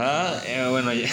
[0.00, 1.08] Ah, eh, bueno, ya.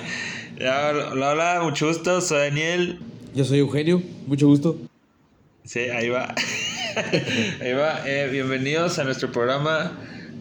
[0.58, 2.98] ya, hola, mucho gusto, soy Daniel.
[3.34, 4.78] Yo soy Eugenio, mucho gusto.
[5.64, 6.34] Sí, ahí va.
[7.60, 8.00] ahí va.
[8.06, 9.92] Eh, bienvenidos a nuestro programa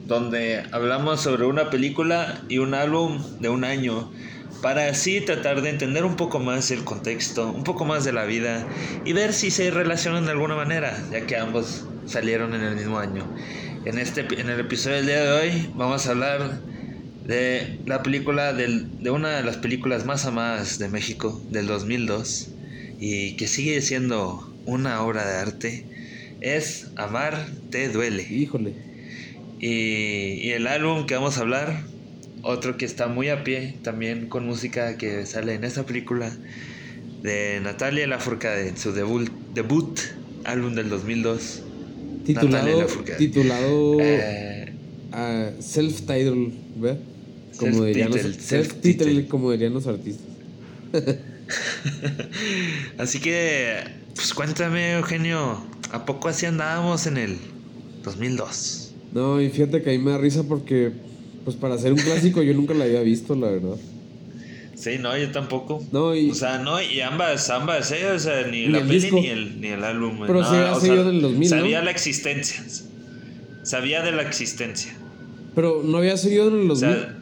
[0.08, 4.10] donde hablamos sobre una película y un álbum de un año
[4.62, 8.24] para así tratar de entender un poco más el contexto, un poco más de la
[8.24, 8.66] vida
[9.04, 13.00] y ver si se relacionan de alguna manera, ya que ambos salieron en el mismo
[13.00, 13.26] año.
[13.84, 16.71] En, este, en el episodio del día de hoy vamos a hablar
[17.32, 22.50] de la película, del, de una de las películas más amadas de México, del 2002,
[23.00, 25.86] y que sigue siendo una obra de arte,
[26.42, 28.24] es Amar te duele.
[28.30, 28.74] Híjole.
[29.62, 31.84] Y, y el álbum que vamos a hablar,
[32.42, 36.36] otro que está muy a pie, también con música que sale en esta película,
[37.24, 39.98] de Natalia Lafourcade, su debut, debut
[40.44, 41.64] álbum del 2002.
[42.28, 44.74] Natalia Titulado, titulado Eh,
[45.14, 47.00] ah, Self-Title, ¿verdad?
[47.62, 49.28] Como dirían los, Self-titled, self-title, self-titled.
[49.28, 50.26] como dirían los artistas.
[52.98, 53.78] Así que,
[54.16, 57.38] pues cuéntame, Eugenio, ¿a poco así andábamos en el
[58.04, 58.94] 2002?
[59.14, 60.92] No, y fíjate que ahí me da risa porque,
[61.44, 63.76] pues para hacer un clásico yo nunca la había visto, la verdad.
[64.76, 65.86] Sí, no, yo tampoco.
[65.92, 68.08] No, y- O sea, no, y ambas, ambas, ¿eh?
[68.16, 69.16] O sea, ni, Ni la el peli disco.
[69.18, 70.18] ni el, ni el álbum.
[70.26, 71.56] Pero no, sí había o seguido sea, del 2000, ¿no?
[71.58, 72.64] Sabía la existencia.
[73.64, 74.92] Sabía de la existencia.
[75.54, 76.80] Pero no había seguido en el O 2000.
[76.96, 77.18] sea,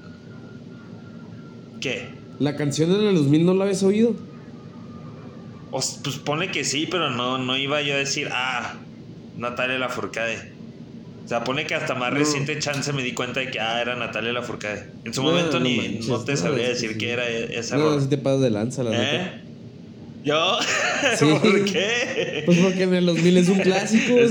[1.79, 2.07] ¿qué?
[2.39, 4.15] la canción en el 2000 no la habías oído.
[5.71, 8.75] O pues pone que sí, pero no, no iba yo a decir, ah,
[9.37, 10.51] Natalia Lafourcade.
[11.25, 12.17] O sea, pone que hasta más No.
[12.17, 14.89] reciente chance me di cuenta de que, ah, era Natalia Lafourcade.
[15.05, 16.97] En su No, momento no ni manches, no te no, sabría decir sí.
[16.97, 18.01] que era e- esa No, rola.
[18.01, 19.15] si te pasas de lanza, la neta.
[19.15, 19.41] ¿Eh?
[20.23, 20.57] ¿Yo?
[21.17, 21.25] Sí.
[21.25, 22.43] ¿Por qué?
[22.45, 24.15] Pues porque en el 2000 es un clásico.
[24.25, 24.27] o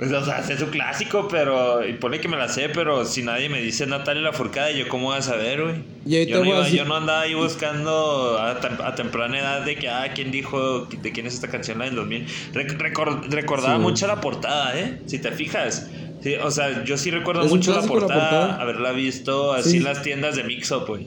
[0.00, 1.84] O sea, Pues, o sea, es un clásico, pero.
[1.86, 5.08] Y pone que me la sé, pero si nadie me dice Natalia Lafourcade, ¿yo cómo
[5.08, 6.26] voy a saber, güey?
[6.28, 9.88] Yo, no decir- yo no andaba ahí buscando a, tem- a temprana edad de que,
[9.88, 12.26] ah, ¿quién dijo de quién es esta canción, la del 2000?
[12.54, 13.80] Rec- recor- recordaba Sí.
[13.82, 15.00] mucho la portada, ¿eh?
[15.06, 15.90] Si te fijas.
[16.22, 18.62] Sí, o sea, yo sí recuerdo mucho la clásico la portada, portada.
[18.62, 19.76] haberla visto así Sí.
[19.78, 21.06] en las tiendas de Mix-Up, güey.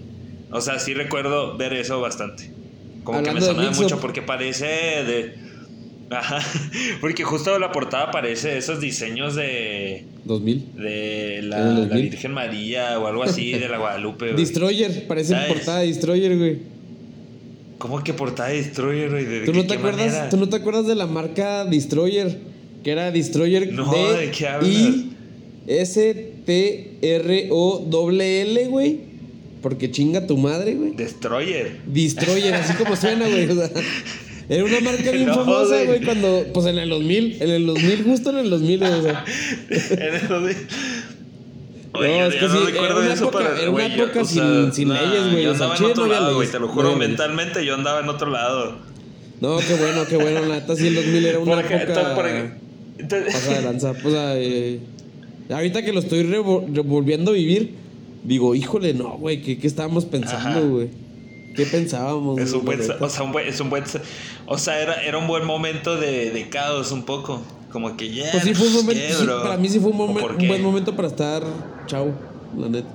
[0.51, 2.51] O sea, sí recuerdo ver eso bastante.
[3.06, 5.35] Como Hablando que me sonaba mucho porque parece de...
[6.12, 6.40] Ajá,
[7.02, 10.76] porque justo la portada parece esos diseños de, 2000.
[10.76, 12.10] de la, la 2000.
[12.10, 14.26] Virgen María o algo así, de la Guadalupe.
[14.32, 14.38] güey.
[14.38, 15.48] Destroyer, parece ¿Sabes?
[15.54, 16.58] portada de Destroyer, güey.
[17.78, 19.26] ¿Cómo que portada de Destroyer, güey?
[19.26, 20.30] ¿De, ¿Tú qué- no, te qué acuerdas, manera?
[20.30, 22.38] ¿Tú no te acuerdas de la marca Destroyer?
[22.84, 24.70] Que era Destroyer No, D ¿de qué hablas?
[24.70, 25.12] I
[25.68, 29.00] S T R O L L, güey.
[29.62, 30.92] Porque chinga tu madre, güey.
[30.96, 31.78] Destroyer.
[31.86, 33.48] Destroyer, así como suena, güey.
[33.50, 33.70] O sea,
[34.53, 36.01] era una marca bien No, famosa, güey.
[36.03, 39.25] cuando pues en el 2000, en el 2000 justo en el 2000, güey, o sea.
[39.69, 40.56] En el donde-
[41.94, 43.72] No, Oye, yo- es que no sí, recuerdo era una eso época- para- era una
[43.88, 45.91] güey, yo- época o sea, sin- sin nah, leyes, güey, Yo o sea, andaba en
[45.91, 47.07] otro no lado, güey, leyes, te lo no juro, leyes.
[47.09, 48.78] mentalmente yo andaba en otro lado.
[49.41, 52.51] No, qué bueno, qué bueno, la neta sí el 2000 era una Porque- época porque-
[53.00, 53.91] entonces- pasa de lanza.
[54.03, 54.79] O sea, eh,
[55.50, 57.73] ahorita que lo estoy revo- revolviendo a vivir,
[58.23, 60.89] digo, híjole, no, güey, ¿qué, qué estábamos pensando, güey?
[61.56, 62.39] ¿Qué pensábamos?
[62.39, 63.84] Es un buen, o sea, un buen, es un buen,
[64.45, 67.41] o sea, era, era un buen momento de, de caos un poco,
[67.72, 68.31] como que ya.
[68.31, 70.47] Pues sí fue un momento, ¿qué, sí, para mí sí fue un, ¿O momen- un
[70.47, 71.44] buen momento para estar
[71.88, 72.13] chau,
[72.57, 72.88] la neta.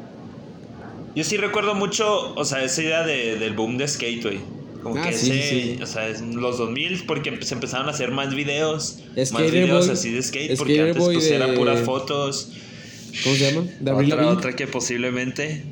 [1.15, 4.39] Yo sí recuerdo mucho, o sea, esa idea de, del boom de skate, güey.
[4.83, 5.79] Como Ah, que sí, ese, sí.
[5.83, 9.93] o sea, los 2000 porque se empezaron a hacer más videos, más Skater videos Boy-
[9.95, 12.51] así de skate, porque Skater antes Boy pues de- eran puras fotos.
[13.25, 13.67] ¿Cómo se llama?
[13.81, 15.65] De Otra, otra que posiblemente,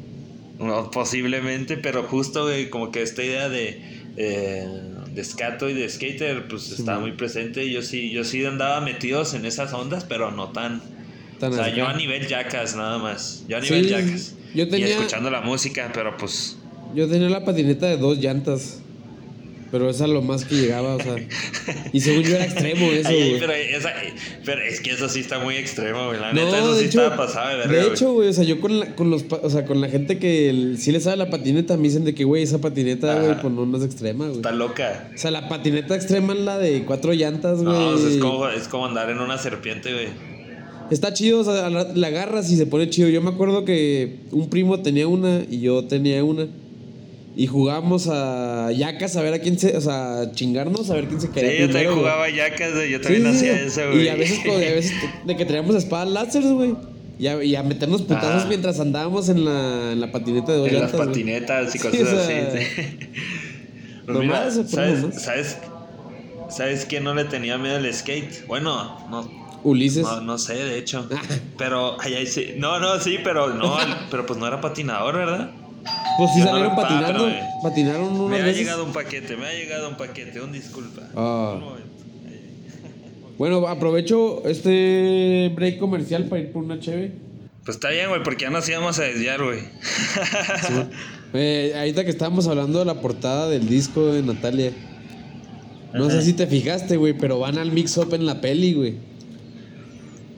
[0.58, 3.80] no, posiblemente, pero justo, güey, como que esta idea de,
[4.16, 4.66] eh,
[5.12, 7.08] de scato y de skater, pues estaba man.
[7.08, 7.70] muy presente.
[7.70, 10.82] Yo sí, yo sí andaba metidos en esas ondas, pero no tan.
[11.40, 13.44] Tan o sea, yo a nivel jackas nada más.
[13.48, 14.34] Yo a nivel Sí, jackas.
[14.54, 16.56] yo tenía- Y escuchando la música, pero pues.
[16.94, 18.80] Yo tenía la patineta de dos llantas.
[19.74, 21.16] Pero esa es lo más que llegaba, o sea.
[21.92, 23.92] Y según yo era extremo eso, Ay, pero, esa-
[24.44, 26.20] pero es que eso sí está muy extremo, güey.
[26.20, 28.44] La No, neta, eso sí hecho, estaba pasado de verga, de hecho, güey, o sea,
[28.44, 31.16] yo con la, con los, o sea, con la gente que el- sí le sabe
[31.16, 34.26] la patineta, me dicen de que, güey, esa patineta, güey, pues no, no es extrema,
[34.26, 34.36] güey.
[34.36, 35.10] Está loca.
[35.12, 37.76] O sea, la patineta extrema es la de cuatro llantas, güey.
[37.76, 40.06] No, o sea, es, como, es como andar en una serpiente, güey.
[40.92, 43.08] Está chido, o sea, la agarras y se pone chido.
[43.08, 46.46] Yo me acuerdo que un primo tenía una y yo tenía una.
[47.36, 51.20] Y jugábamos a yacas a ver a quién se, o sea, chingarnos a ver quién
[51.20, 52.02] se Sí, caía yo también primero, güey.
[52.04, 52.90] jugaba yacas, güey.
[52.92, 53.64] Yo Sí, también sí, hacía sí.
[53.66, 54.04] eso, güey.
[54.04, 54.92] Y a veces, a veces
[55.26, 56.74] de que traíamos espadas láser, güey.
[57.18, 58.46] Y a, y a meternos putazos Ah.
[58.48, 61.08] mientras andábamos en la, en la patineta de dos En las llantas, güey.
[61.08, 62.58] patinetas y Sí, cosas o sea, así.
[62.58, 62.98] sí.
[64.06, 65.22] Pues mira, ¿sabes, nomás.
[65.22, 65.58] ¿sabes,
[66.50, 68.46] ¿sabes quién no le tenía miedo al skate?
[68.46, 69.28] Bueno, no,
[69.64, 70.02] Ulises.
[70.02, 71.08] no, no sé, de hecho.
[71.58, 72.54] Pero, ay, ay, sí.
[72.58, 73.76] No, no, sí, pero no,
[74.10, 75.50] pero pues no era patinador, ¿verdad?
[76.16, 77.28] Pues sí no salieron patinando.
[77.28, 78.58] eh, patinaron Me unas ha veces.
[78.58, 81.02] llegado un paquete, me ha llegado un paquete, un disculpa.
[81.16, 81.52] Ah.
[81.56, 81.88] Un momento.
[83.36, 87.12] Bueno, aprovecho este break comercial para ir por una cheve.
[87.64, 89.60] Pues está bien, güey, porque ya nos íbamos a desviar, güey.
[91.36, 94.70] Eh, ahorita que estábamos hablando de la portada del disco de Natalia.
[95.92, 98.94] No sé si te fijaste, güey, pero van al mix-up en la peli, güey.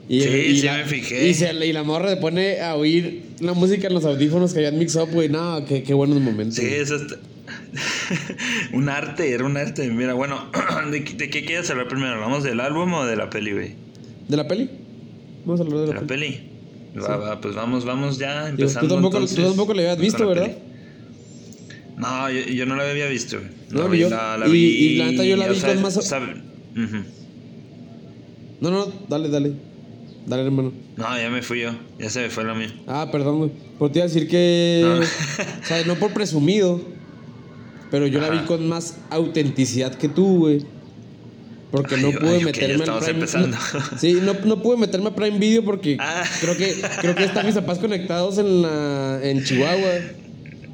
[0.09, 1.27] Y, Sí, sí la, me fijé.
[1.27, 4.59] Y, se- y la morra se pone a oír la música en los audífonos que
[4.59, 5.29] habían mix-up, güey.
[5.29, 6.55] No, qué, qué buenos momentos.
[6.55, 7.15] Sí, eso está...
[8.73, 9.87] un arte, era un arte.
[9.89, 10.51] Mira, bueno,
[10.91, 12.13] ¿de, qué- de qué quieres hablar primero?
[12.13, 13.75] ¿Hablamos del álbum o de la peli, güey?
[14.27, 14.69] ¿De la peli?
[15.45, 16.25] Vamos a hablar de ¿De la, la peli.
[16.93, 17.01] peli?
[17.01, 18.87] Va, va, pues vamos, vamos ya empezando.
[18.87, 20.43] tú, tampoco, entonces tú tampoco la habías visto, la ¿verdad?
[20.45, 20.57] peli.
[21.97, 23.49] No, yo, yo no la había visto, güey.
[23.69, 24.09] No, La ni vi- yo.
[24.09, 26.41] La, la Y- vi, y la neta yo la vi con más- sabe-
[26.75, 26.97] Ujú.
[28.61, 29.53] No, no, dale, dale.
[30.27, 30.73] Dale, hermano.
[30.97, 31.71] No, ya me fui yo.
[31.97, 32.69] Ya se me fue la mía.
[32.85, 33.51] Ah, perdón, güey.
[33.79, 34.81] Pero te iba a decir que.
[34.83, 34.99] No.
[34.99, 36.81] O sea, no por presumido.
[37.89, 40.65] Pero yo la vi con más autenticidad que tú, güey.
[41.71, 43.47] Porque no pude ay, meterme al Prime empezando.
[43.49, 46.23] no- sí, no, no pude meterme a Prime Video porque Ah.
[46.41, 49.91] creo que creo que están mis papás conectados en la en Chihuahua.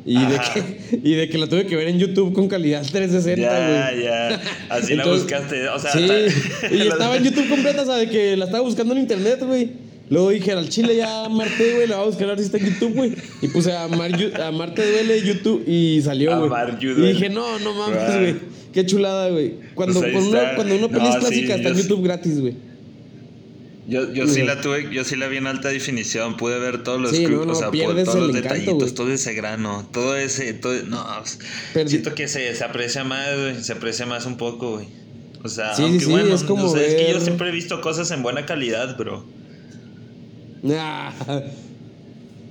[0.05, 3.41] Y de, que, y de que la tuve que ver en YouTube con calidad 360,
[3.41, 4.03] Ya, güey.
[4.03, 4.41] ya.
[4.69, 5.67] Así la Entonces, buscaste.
[5.69, 8.09] O sea, sí, hasta- y estaba en YouTube completa, ¿sabes?
[8.09, 9.69] Que la estaba buscando en internet, güey.
[10.09, 12.57] Luego dije, al chile ya Marte, güey, la voy a buscar a ver si está
[12.57, 13.13] en YouTube, güey.
[13.41, 14.11] Y puse a, Mar,
[14.41, 16.51] a Marte duele YouTube y salió, güey.
[16.81, 18.35] Y dije, no, no mames, güey.
[18.73, 19.53] Qué chulada, güey.
[19.73, 20.55] Cuando, Pues cuando, una, está.
[20.55, 22.55] cuando No, sí, clásica, está en yo- YouTube gratis, güey.
[23.85, 27.01] Yo, yo sí la tuve, yo sí la vi en alta definición, pude ver todos
[27.01, 30.15] los Sí, cru- no, no, o sea, todos los encanto, detallitos, todo ese grano, todo
[30.15, 31.39] ese, todo, no, pues,
[31.73, 34.87] Perdi- siento que se, se aprecia más, güey, se aprecia más un poco, güey.
[35.43, 37.51] O sea, Sí, aunque sí, bueno, es como o sea, es que yo siempre he
[37.51, 39.25] visto cosas en buena calidad, bro.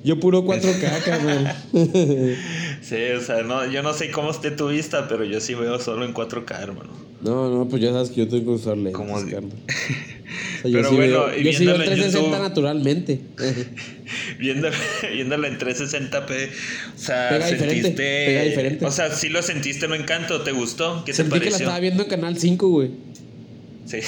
[0.04, 1.48] Yo puro 4K, cabrón.
[2.82, 5.78] Sí, o sea, no, yo no sé cómo esté tu vista, pero yo sí veo
[5.78, 6.90] solo en 4K, hermano.
[7.22, 9.18] No, no, pues ya sabes que yo tengo que usar lentes, Como-
[10.62, 13.20] sea, yo Pero sí bueno, veo, y yo sí veo viéndolo en 360 YouTube- naturalmente.
[14.38, 14.76] Viéndola,
[15.12, 16.48] viéndola en 360p,
[16.94, 18.84] o sea, Pega diferente, sentiste, pega diferente.
[18.84, 21.02] o sea, sí lo sentiste no encanto, ¿te gustó?
[21.06, 21.64] ¿Qué te Sentí que la pareció?
[21.64, 22.90] estaba viendo en Canal 5, güey.
[23.86, 23.98] Sí.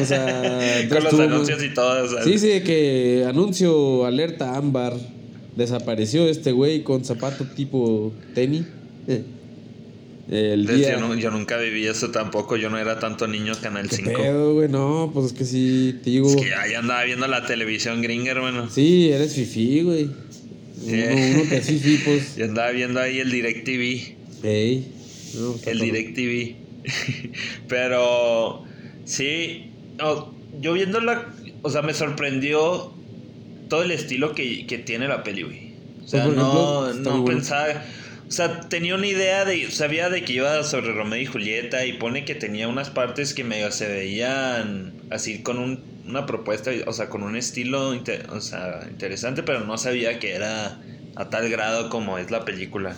[0.00, 4.56] O sea, con los anuncios y todo, o sea, Sí, sí, de que anuncio, alerta,
[4.56, 4.94] ámbar.
[5.56, 8.64] Desapareció este güey con zapato tipo tenis.
[10.34, 10.92] El día...
[10.92, 14.12] yo, no- yo nunca viví eso tampoco, yo no era tanto niño Canal ¿Qué 5.
[14.14, 14.68] pedo, güey?
[14.68, 16.28] No, pues es que sí, digo...
[16.30, 18.70] Es que ahí andaba viendo la televisión gringa, hermano.
[18.70, 20.04] Sí, eres fifí, güey.
[20.84, 20.94] Uno,
[21.40, 22.36] uno que es fifí, pues...
[22.36, 24.44] Yo andaba viendo ahí el DirecTV.
[24.44, 24.88] Ey.
[25.34, 25.78] No, El.
[25.80, 26.56] DirecTV.
[27.68, 28.64] Pero
[29.04, 31.32] sí, no, yo viéndola,
[31.62, 32.92] o sea, me sorprendió
[33.68, 35.72] todo el estilo que, que tiene la peli, güey.
[36.04, 37.38] O sea, Pues, no, ejemplo, no bueno.
[37.38, 37.82] pensaba.
[38.32, 39.70] O sea, tenía una idea de.
[39.70, 43.44] Sabía de que iba sobre Romeo y Julieta y pone que tenía unas partes que
[43.44, 47.90] medio se veían así con un- una propuesta, o sea, con un estilo
[48.30, 50.80] o sea, interesante, pero no sabía que era
[51.14, 52.96] a tal grado como es la película.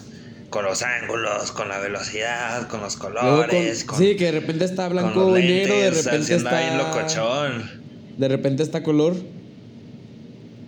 [0.51, 4.65] Con los ángulos, con la velocidad, con los colores, con- con, Sí, que de repente
[4.67, 6.89] está blanco y negro, de o repente andaba bien está...
[6.97, 7.71] locochón.
[8.19, 9.17] De repente está color.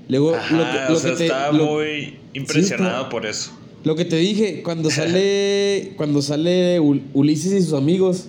[0.08, 3.26] Luego, Ajá, lo que, lo o sea, que te, estaba lo- muy impresionado está- por
[3.26, 3.56] eso.
[3.86, 8.24] Lo que te dije, cuando sale cuando sale Ul- Ulises y sus amigos,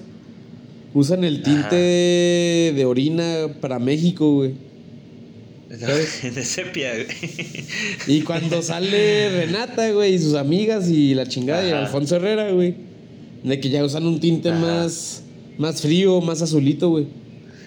[0.93, 4.53] usan el tinte de, de orina para México, güey.
[5.69, 7.65] En ese pie, güey.
[8.07, 11.81] Y cuando sale Renata, güey, y sus amigas y la chingada y Ajá.
[11.85, 12.75] Alfonso Herrera, güey.
[13.43, 14.59] De que ya usan un tinte Ajá.
[14.59, 15.23] más,
[15.57, 17.05] más frío, más azulito, güey.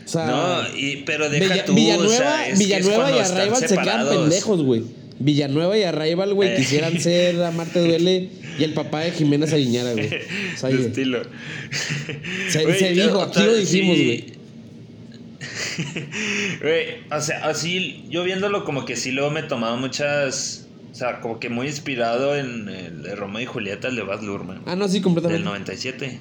[0.07, 3.77] O sea, No, y, pero deja Villa- tú, Villanueva, o sea, Villanueva y Arrival se
[3.77, 4.83] quedan pendejos, güey.
[5.21, 9.93] Villanueva y Arrival, güey, quisieran ser a Marte Duele y el papá de Jimena Sariñara,
[9.95, 10.07] güey.
[10.09, 11.23] O sea, De estilo.
[12.49, 14.41] Se- dijo, aquí lo dijimos, güey.
[16.61, 21.21] Güey, o sea, así, yo viéndolo como que sí luego me tomaba muchas, o sea,
[21.21, 24.77] como que muy inspirado en el de Romeo y Julieta, el de Baz Luhrmann, Ah,
[24.77, 25.45] no, sí, del completamente.
[25.45, 26.21] 97.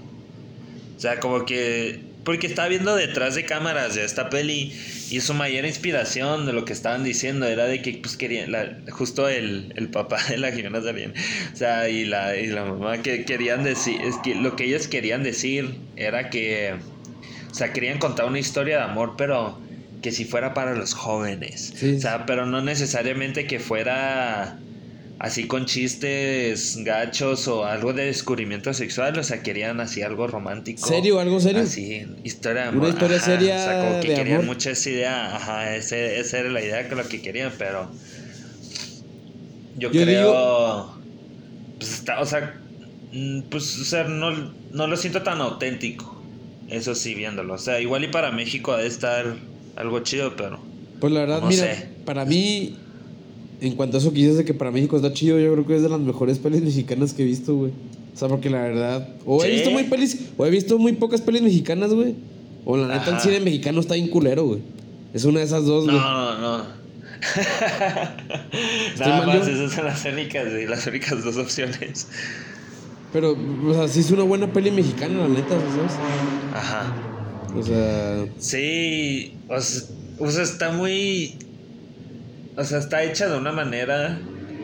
[0.97, 1.99] O sea, como que,
[2.29, 4.71] porque estaba viendo detrás de cámaras de esta peli
[5.09, 8.77] y su mayor inspiración de lo que estaban diciendo era de que, pues, querían, la-
[8.91, 11.15] justo el, el papá de la Jimena Sariñana,
[11.51, 14.87] o sea, y la, y la mamá que querían decir, es que lo que ellos
[14.87, 16.75] querían decir era que,
[17.49, 19.59] o sea, querían contar una historia de amor, pero
[20.03, 21.73] que si fuera para los jóvenes.
[21.75, 21.95] Sí.
[21.95, 24.59] O sea, pero no necesariamente que fuera
[25.19, 30.87] así con chistes gachos o algo de descubrimiento sexual, o sea, querían así algo romántico.
[30.87, 31.19] ¿Serio?
[31.19, 31.63] ¿Algo serio?
[31.63, 34.55] Así, historia de Una historia ajá, seria O sea, como que de querían amor.
[34.55, 37.91] mucho esa idea, ajá, ese, esa era la idea que lo que querían, pero
[39.77, 40.93] yo, Yo creo,
[41.77, 42.55] pues está, o sea,
[43.13, 44.31] mm, pues, o sea, no,
[44.71, 46.21] no lo siento tan auténtico,
[46.69, 49.35] eso sí, viéndolo, o sea, igual y para México ha de estar
[49.75, 50.59] algo chido, pero...
[50.99, 51.87] Pues la verdad, No mira, sé.
[52.05, 52.75] para mí,
[53.61, 55.75] en cuanto a eso que dices de que para México está chido, yo creo que
[55.75, 57.71] es de las mejores pelis mexicanas que he visto, güey.
[58.13, 59.53] O sea, porque la verdad, o he ¿Sí?
[59.55, 62.15] visto muy pelis, o he visto muy pocas pelis mexicanas, güey.
[62.65, 63.19] O la neta, el Ajá.
[63.21, 64.59] cine mexicano está bien culero, güey.
[65.13, 66.03] Es una de esas dos, No, güey.
[66.03, 66.79] no, no.
[68.93, 69.53] Estoy Nada más, yo.
[69.53, 72.07] esas son las únicas, güey, las únicas dos opciones.
[73.11, 73.35] Pero,
[73.67, 75.93] o sea, sí es una buena peli mexicana, la neta, ¿sabes?
[76.53, 76.93] Ajá.
[77.55, 79.81] O sea, Sí, o sea,
[80.19, 81.35] o sea, está muy.
[82.59, 84.19] O sea, está hecha de una manera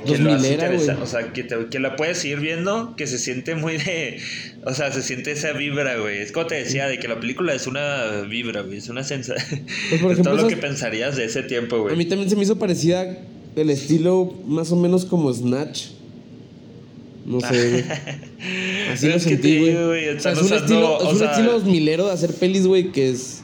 [0.06, 1.04] que lo hace 2000era, interesa- güey.
[1.04, 4.20] O sea, que, te- que la puedes ir viendo, que se siente muy de.
[4.66, 6.20] O sea, se siente esa vibra, güey.
[6.20, 8.78] Es como te decía, de que la película es una vibra, güey.
[8.78, 9.62] Es una sensación.
[9.90, 12.06] Pues, por de todo ejemplo, lo que pensarías de ese tiempo, a mí güey.
[12.06, 13.18] también se me hizo parecida
[13.56, 15.86] el estilo más o menos como Snatch.
[17.26, 17.84] No sé, güey.
[18.92, 19.74] Así lo sentí, güey.
[19.86, 23.10] güey, O sea, es un estilo, es un estilo 2000 de hacer pelis, güey, que
[23.10, 23.42] es.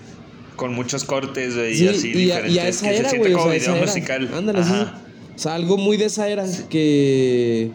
[0.61, 2.53] Con muchos cortes, Sí, y así y, a, diferentes.
[2.55, 3.33] y a esa era, güey.
[3.33, 3.85] O como sea, video esa era.
[3.87, 4.29] musical.
[4.31, 4.71] Ándale, sí.
[5.35, 6.45] O sea, algo muy de esa era.
[6.69, 7.71] Que.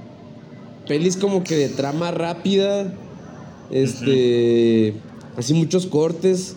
[0.86, 2.92] Pelis como que de trama rápida.
[3.72, 4.94] Este.
[5.36, 6.56] Así muchos cortes.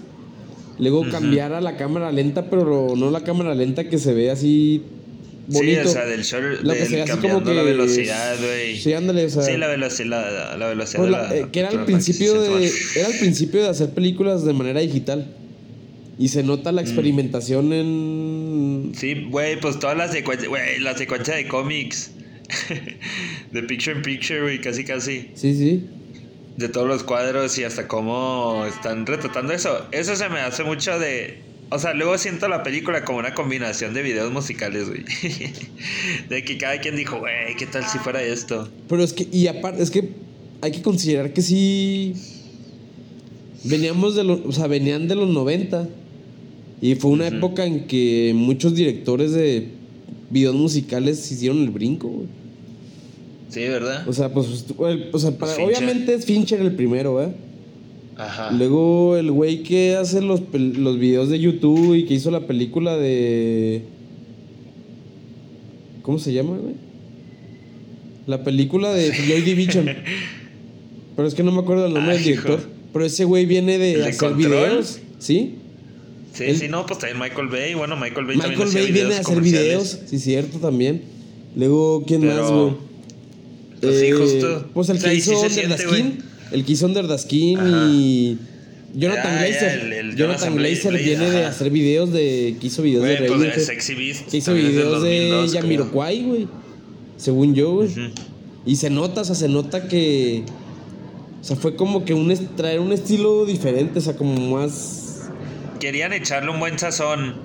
[0.78, 1.10] Luego Ujú.
[1.10, 4.84] cambiar a la cámara lenta, pero no la cámara lenta que se ve así.
[5.48, 5.82] Bonito.
[5.82, 7.54] Sí, o sea, del show, Lo que del se así como que.
[7.56, 8.78] la velocidad, güey.
[8.80, 9.42] Sí, ándale, o sea.
[9.42, 11.86] Sí, la velocidad, la, la velocidad Pues de la- la- eh, que era la- el
[11.86, 15.26] principio la- de era el principio de hacer películas de manera digital
[16.20, 16.76] y se nota Mm.
[16.76, 22.12] la experimentación en Sí, güey, pues todas las secuencias, güey, la secuencia de cómics.
[23.52, 25.30] de picture in picture, güey, casi casi.
[25.36, 25.86] sí sí
[26.58, 29.86] De todos los cuadros y hasta cómo están retratando eso.
[29.92, 31.42] Eso se me hace mucho de...
[31.72, 35.04] O sea, luego siento la película como una combinación de videos musicales, güey.
[36.30, 38.68] de que cada quien dijo, güey, ¿qué tal si fuera esto?
[38.90, 40.10] pero es que y aparte es que
[40.62, 42.14] hay que considerar que sí
[43.64, 45.88] veníamos de los o sea venían de los 90
[46.82, 49.68] y fue una época en que muchos directores de
[50.30, 52.28] videos musicales hicieron el brinco güey.
[53.50, 54.08] Sí, ¿verdad?
[54.08, 55.76] o sea pues el- o sea, para- Fincher.
[55.78, 57.30] obviamente es Fincher el primero ¿eh?
[58.18, 58.52] Ajá.
[58.52, 62.98] Luego el güey que hace los, los videos de YouTube y que hizo la película
[62.98, 63.84] de...
[66.02, 66.74] ¿Cómo se llama, güey?
[68.28, 69.90] La película de Joy Division.
[71.16, 72.60] Pero es que no me acuerdo el nombre Ay, del director.
[72.60, 72.70] hijo.
[72.94, 74.38] Pero ese güey viene de, ¿El de hacer Control?
[74.52, 75.00] videos.
[75.20, 75.56] ¿Sí?
[76.34, 77.74] Sí, Él- sí, no, pues también Michael Bay.
[77.74, 80.00] Bueno, Michael Bay Michael también hacía Bay viene a hacer videos.
[80.06, 81.02] Sí, cierto, también.
[81.56, 82.74] Luego, ¿quién Pero, más, güey?
[83.82, 84.68] pues sí, Eh, justo.
[84.74, 85.84] Pues el O sea, que sí hizo Under the.
[85.84, 86.24] Skin.
[86.52, 87.88] El que hizo Under the Skin Ajá.
[87.92, 88.38] y.
[88.96, 89.80] Jonathan Ah, Glazer.
[89.82, 91.50] el- el Jonathan Glazer viene de ajá.
[91.50, 92.56] hacer videos de.
[92.60, 94.28] que hizo videos de pues de Radiohead, Sexy Beast.
[94.30, 95.62] Que hizo videos de 2002, creo.
[95.62, 96.48] Yamiroquai, güey.
[97.18, 97.90] Según yo, güey.
[98.66, 100.44] Y se nota, o sea, se nota que.
[101.42, 105.09] O sea, fue como que un traer un estilo diferente, o sea, como más.
[105.80, 107.36] Querían echarle un buen sazón.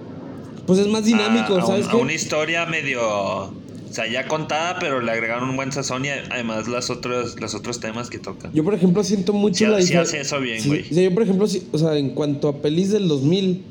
[0.67, 3.01] Pues es más dinámico, a, a un- ¿sabes a una historia medio.
[3.07, 3.53] O
[3.97, 7.79] sea, ya contada, pero le agregaron un buen sazón y además las otros, los otros
[7.79, 8.53] temas que tocan.
[8.53, 10.83] Yo, por ejemplo, siento mucho Sí, la sí hace eso bien, Sí, güey.
[10.83, 13.63] o sea, yo, por ejemplo, sí- o sea, en cuanto a pelis del 2000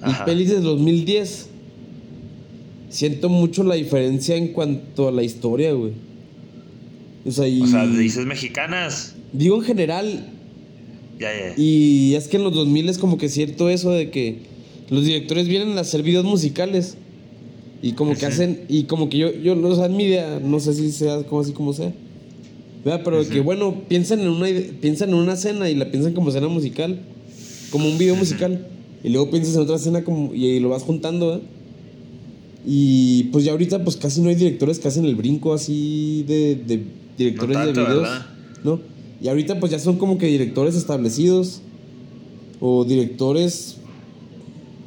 [0.00, 0.22] Ajá.
[0.22, 1.48] y pelis del 2010,
[2.88, 5.92] siento mucho la diferencia en cuanto a la historia, güey.
[7.26, 9.16] O sea, y O sea, dices mexicanas.
[9.32, 10.30] digo en general,
[11.18, 11.54] Ya, ya.
[11.56, 14.40] y es que en los 2000 es como que cierto eso de que
[14.90, 16.96] los directores vienen a hacer videos musicales
[17.82, 20.60] y como que hacen, y como que yo, yo, o sea, en mi idea, no
[20.60, 21.92] sé si sea como así como sea.
[22.84, 23.02] ¿verdad?
[23.04, 24.46] Pero de que bueno, piensan en una
[24.80, 26.98] piensan en una escena y la piensan como escena musical,
[27.70, 28.66] como un video musical.
[29.02, 31.42] Y luego piensas en otra escena como, y, y lo vas juntando, ¿verdad?
[32.66, 36.56] Y pues ya ahorita pues casi no hay directores que hacen el brinco así de,
[36.56, 36.82] de
[37.16, 38.02] directores No tanto, de videos.
[38.02, 38.26] ¿verdad?
[38.64, 38.80] ¿No?
[39.20, 41.62] Y ahorita pues ya son como que directores establecidos
[42.60, 43.78] o directores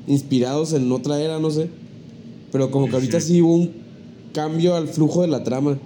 [0.07, 1.69] inspirados en otra era, no sé.
[2.51, 3.73] Pero como que ahorita sí hubo un
[4.33, 5.77] cambio al flujo de la trama.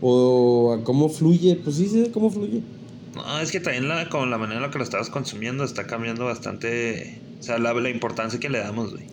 [0.00, 2.62] O a cómo fluye, pues sí, sí, cómo fluye.
[3.14, 5.86] No, es que también la, con la manera en la que lo estabas consumiendo está
[5.86, 7.20] cambiando bastante.
[7.38, 9.04] O sea, la, la importancia que le damos, güey.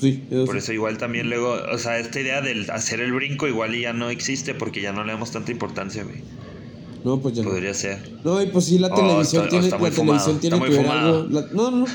[0.00, 0.58] Sí, eso Por sí.
[0.58, 4.10] eso igual también luego, o sea, esta idea del hacer el brinco igual ya no
[4.10, 6.16] existe porque ya no le damos tanta importancia, güey.
[7.04, 7.50] No, pues ya no.
[7.50, 7.98] Podría ser.
[8.24, 10.66] No, y pues sí, la Oh, televisión está- tiene, está muy la televisión tiene que
[10.66, 11.26] muy ver algo.
[11.30, 11.86] la- no, no.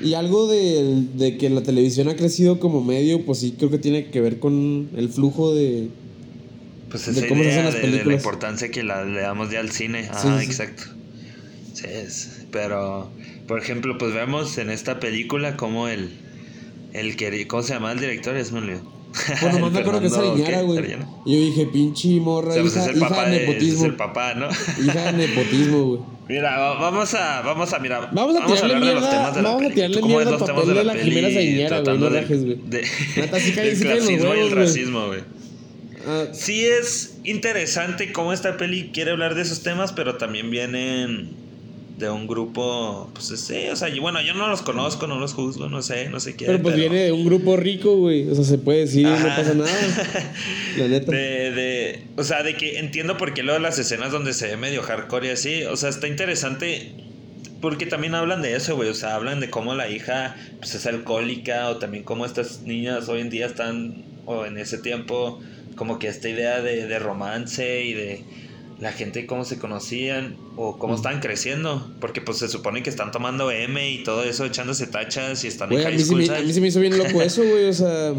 [0.00, 3.78] Y algo de, de que la televisión ha crecido como medio, pues sí creo que
[3.78, 5.88] tiene que ver con el flujo de...
[6.90, 8.20] Pues de esa cómo se hacen las de, de la películas.
[8.20, 10.08] importancia que la, le damos ya al cine.
[10.12, 10.44] Ah, Sí, sí.
[10.50, 10.82] exacto.
[11.74, 13.10] Sí, es- pero,
[13.48, 16.10] por ejemplo, pues vemos en esta película como el,
[16.92, 18.36] el que, ¿cómo se llama el director?
[18.36, 18.93] Es olvidó.
[19.40, 20.64] Bueno, El más me acuerdo que es Sariñara, ¿qué?
[20.64, 20.84] güey.
[21.26, 23.36] Y yo dije, pinche O morra, sea, pues hija, es el hija papá, de de,
[23.36, 23.84] es nepotismo.
[23.86, 24.48] el papá, ¿no?
[24.84, 26.00] Hija de nepotismo, güey.
[26.28, 29.42] Mira, va- vamos a, vamos a, mira, Vamos a tirarle de los mierda- temas de
[29.42, 31.98] la vamos a tirarle ¿Cómo ves mierda al papel de la peli Jimena Sariñera, güey,
[31.98, 32.58] no rajes, güey.
[32.64, 35.20] de- Neta, sí cae- del sí clasismo y el racismo, güey.
[36.06, 41.34] Ah, Sí es interesante cómo esta peli quiere hablar de esos temas, pero también vienen
[41.96, 45.68] de un grupo, pues sí, o sea, bueno, yo no los conozco, no los juzgo,
[45.68, 46.46] no sé, no sé qué.
[46.46, 48.28] pero pues viene de un grupo rico, güey.
[48.28, 49.70] O sea, se puede decir, no pasa nada.
[50.76, 51.12] La neta.
[51.12, 54.56] De, de, o sea, de que entiendo por qué luego las escenas donde se ve
[54.56, 56.92] medio hardcore y así, o sea, está interesante
[57.60, 60.86] porque también hablan de eso, güey, o sea, hablan de cómo la hija pues, es
[60.86, 65.40] alcohólica o también cómo estas niñas hoy en día están, o en ese tiempo,
[65.76, 68.24] como que esta idea de, de romance y de
[68.80, 70.96] la gente cómo se conocían o cómo Mm.
[70.96, 75.44] estaban creciendo, porque pues se supone que están tomando M y todo eso, echándose tachas
[75.44, 76.80] y están Güey, en a high mí, se school, me, a mí se me hizo
[76.80, 77.64] bien loco eso, güey.
[77.66, 78.12] O sea,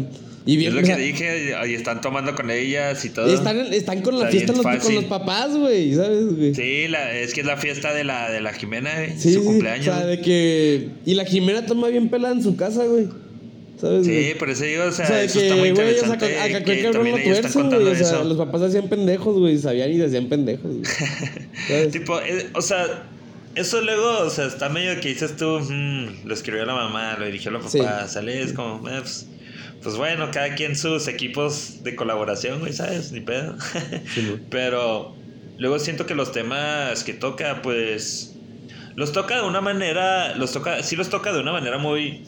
[0.46, 0.72] y Es bien.
[0.74, 3.26] lo o que sea, dije, y están tomando con ellas y todo.
[3.32, 6.54] Están, están con la Está fiesta los- con los papás, güey, ¿sabes, güey?
[6.54, 9.44] Sí, la, es que es la fiesta de la, de la Jimena, Sí, su sí,
[9.46, 9.88] cumpleaños.
[9.88, 10.88] O sea, de que.
[11.04, 13.08] Y la Jimena toma bien pelada en su casa, güey.
[13.80, 14.06] ¿Sabes?
[14.06, 15.94] Sí, por eso digo, o sea, O sea, de eso que, está muy güey, o
[15.94, 16.38] sea, interesante.
[16.38, 18.24] acá acá que también están O sea, eso.
[18.24, 19.58] los papás hacían pendejos, güey.
[19.58, 20.72] Sabían y se hacían pendejos.
[21.92, 22.86] Tipo, eh, o sea,
[23.54, 27.26] eso luego, o sea, está medio que dices tú, mm, lo escribió la mamá, lo
[27.26, 27.78] dirigió la Sí.
[27.78, 29.26] papá, sale, es como, eh, pues,
[29.82, 33.12] pues bueno, cada quien sus equipos de colaboración, güey, ¿sabes?
[33.12, 33.56] Ni pedo.
[34.14, 34.36] Sí.
[34.50, 35.14] Pero
[35.58, 38.32] luego siento que los temas que toca, pues.
[38.94, 40.34] Los toca de una manera.
[40.36, 40.82] Los toca.
[40.82, 42.24] Sí los toca de una manera muy.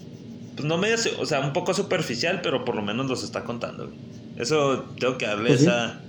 [0.58, 0.96] Pues no medio.
[1.20, 3.86] O sea, un poco superficial, pero por lo menos los está contando.
[3.86, 3.98] güey.
[4.36, 5.66] Eso tengo que darle Pues sí.
[5.66, 6.00] esa.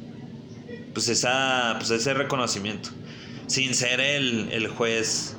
[0.94, 1.76] Pues esa.
[1.78, 2.90] Pues ese reconocimiento.
[3.46, 5.36] Sin ser el, el juez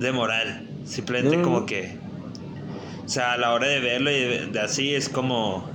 [0.00, 0.66] de moral.
[0.86, 1.98] Simplemente No, no, como que.
[3.04, 5.68] O sea, a la hora de verlo y de, de así es como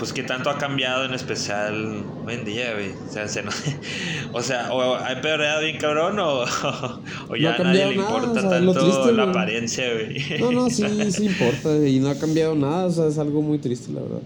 [0.00, 2.88] pues qué tanto ha cambiado en especial hoy en día, güey.
[3.06, 3.50] O sea, se no-
[4.32, 6.40] o sea, o ha empeorado bien cabrón o,
[7.28, 9.28] o ya a nadie le nada, importa o sea, lo tanto triste, la güey.
[9.28, 10.40] apariencia, güey.
[10.40, 11.76] No, no, sí, sí importa.
[11.76, 12.86] güey, Y no ha cambiado nada.
[12.86, 14.20] O sea, es algo muy triste, la verdad.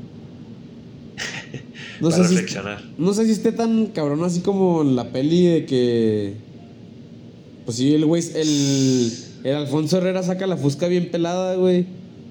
[2.00, 2.56] No Para sé, si,
[2.98, 6.34] no sé si esté tan cabrón así como en la peli de que.
[7.64, 8.22] Pues sí, el güey.
[8.34, 11.87] El, el Alfonso Herrera saca la fusca bien pelada, güey.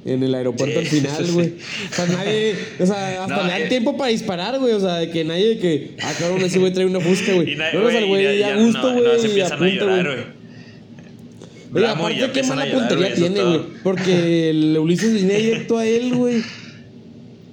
[0.05, 1.31] En el aeropuerto Sí, al final, sí.
[1.31, 1.53] güey.
[1.91, 2.55] O sea, nadie.
[2.79, 3.67] O sea, hasta No, le dan eh.
[3.69, 4.73] tiempo para disparar, güey.
[4.73, 5.95] O sea, de que nadie de que.
[6.01, 7.55] Ah, cabrón, ese güey trae una fusca, güey.
[7.55, 9.03] Na- Vemos al güey, ya- gusto, no- güey.
[9.05, 10.43] no, se y empiezan a llorar, güey.
[11.75, 13.61] Oye, aparte, qué mala llorar, puntería tiene, güey.
[13.81, 16.41] Porque el Ulises venía directo a él, güey.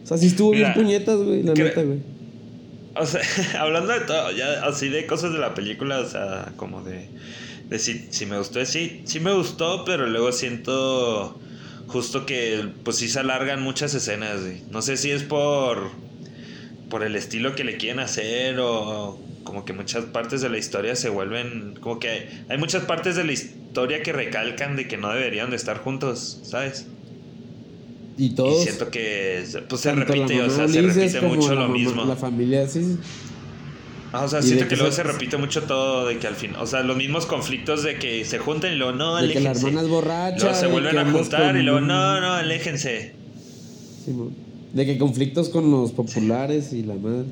[0.02, 1.98] O sea, sí estuvo Mira, bien puñetas, güey, la neta, güey.
[2.96, 3.20] O sea,
[3.60, 7.06] hablando de todo, ya así de cosas de la película, o sea, como de,
[7.68, 11.40] de si, si me gustó, sí, sí me gustó, pero luego siento
[11.90, 14.62] justo que pues sí se alargan muchas escenas, güey.
[14.70, 15.90] No sé si es por,
[16.88, 20.94] por el estilo que le quieren hacer o como que muchas partes de la historia
[20.96, 24.96] se vuelven, como que hay, hay muchas partes de la historia que recalcan de que
[24.96, 26.86] no deberían de estar juntos, ¿sabes?
[28.16, 28.60] Y todos.
[28.60, 32.04] Y siento que pues se repite, o sea, se repite mucho lo mismo.
[32.04, 32.98] La familia, sí.
[34.12, 36.34] Ah, o sea, siento que que luego se- se repite mucho todo de que al
[36.34, 39.34] fin, o sea, los mismos conflictos de que se juntan y luego no, De que
[39.40, 39.66] la aléjense.
[39.68, 40.38] hermana es borracha.
[40.44, 43.12] Luego se vuelven a juntar con- y luego no, no, aléjense.
[44.04, 44.12] Sí,
[44.72, 47.26] de que conflictos con los populares y la madre.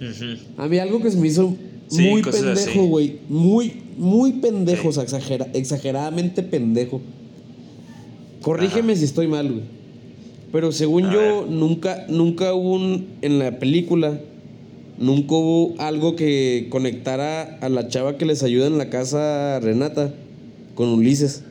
[0.00, 0.40] Ujú.
[0.62, 1.54] A mí algo que se me hizo
[1.88, 3.18] Sí, muy pendejo, güey.
[3.28, 4.88] Muy, muy pendejo, Sí.
[4.88, 7.02] o sea, exagera- exageradamente pendejo.
[8.40, 8.98] Corrígeme Ajá.
[8.98, 9.62] si estoy mal, güey.
[10.52, 11.50] Pero según A yo, ver.
[11.50, 14.18] nunca, nunca hubo un, en la película,
[15.02, 20.12] nunca hubo algo que conectara a la chava que les ayuda en la casa Renata
[20.74, 21.44] con Ulises.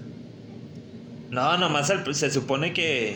[1.30, 3.16] No, nomás al- se supone que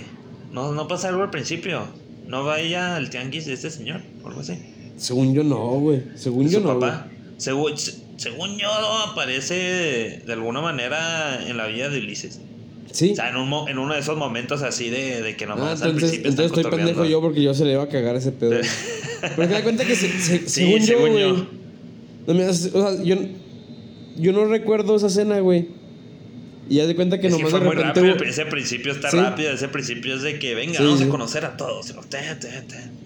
[0.52, 1.84] no, no pasa algo al principio.
[2.28, 4.54] No vaya al tianguis de este señor, o algo así.
[4.98, 6.04] Según yo no, güey.
[6.16, 6.80] Según yo no.
[6.80, 7.08] papá.
[7.38, 8.70] Según, se- según yo,
[9.12, 12.40] aparece de alguna manera en la vida de Ulises.
[12.92, 13.12] Sí.
[13.12, 15.82] O sea, en, un en uno de esos momentos así de, de que Ah, nomás
[15.82, 18.32] al entonces, principio entonces estoy pendejo yo porque yo se le iba a cagar ese
[18.32, 18.52] pedo.
[19.36, 21.20] Pero te das cuenta que se- se- Sí, según yo, según güey.
[21.22, 21.48] yo.
[22.28, 23.16] No me o sea, yo,
[24.18, 25.68] yo no recuerdo esa escena, güey.
[26.70, 28.00] Y ya de cuenta que Es que nomás fue de muy repente.
[28.00, 29.18] rápido, hubo- ese principio está Sí.
[29.18, 31.06] rápido, ese principio es de que venga, Sí, vamos sí.
[31.06, 31.94] a conocer a todos.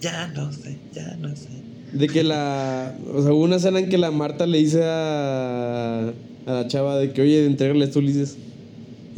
[0.02, 1.48] Ya no sé, ya no sé.
[1.92, 2.96] De que la.
[3.14, 6.12] O sea, hubo una escena en que la Marta le dice a.
[6.46, 8.38] A la chava de que, oye, entrégale esto, Ulises.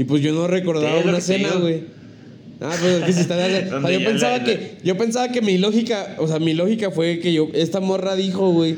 [0.01, 1.83] Y pues yo no recordaba una escena, güey.
[2.59, 5.41] Ah, pues es que si está o sea, yo pensaba la- que yo pensaba que
[5.43, 8.77] mi lógica, o sea, mi lógica fue que yo esta morra dijo, güey,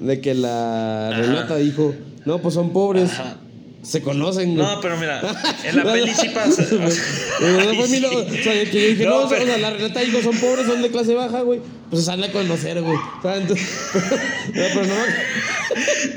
[0.00, 1.20] de que la Ajá.
[1.22, 1.94] Renata dijo,
[2.26, 3.38] "No, pues son pobres." Ajá.
[3.82, 4.66] Se conocen, güey.
[4.66, 5.22] No, pero mira,
[5.64, 6.62] en la peli sí pasa.
[6.70, 9.70] No fue mi lo- O sea, que yo dije, no, No, pero- o sea, la
[9.70, 11.60] Renata dijo, son pobres, son de clase baja, güey.
[11.90, 12.96] Pues han de conocer, güey.
[12.96, 14.94] O sea, entonces- no, pero no.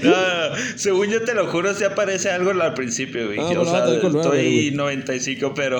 [0.04, 0.10] No,
[0.50, 3.40] no, según yo te lo juro, sí aparece algo al principio, güey.
[3.40, 4.72] Ah, o bueno, sea, a a estoy güey.
[4.72, 5.80] 95, pero.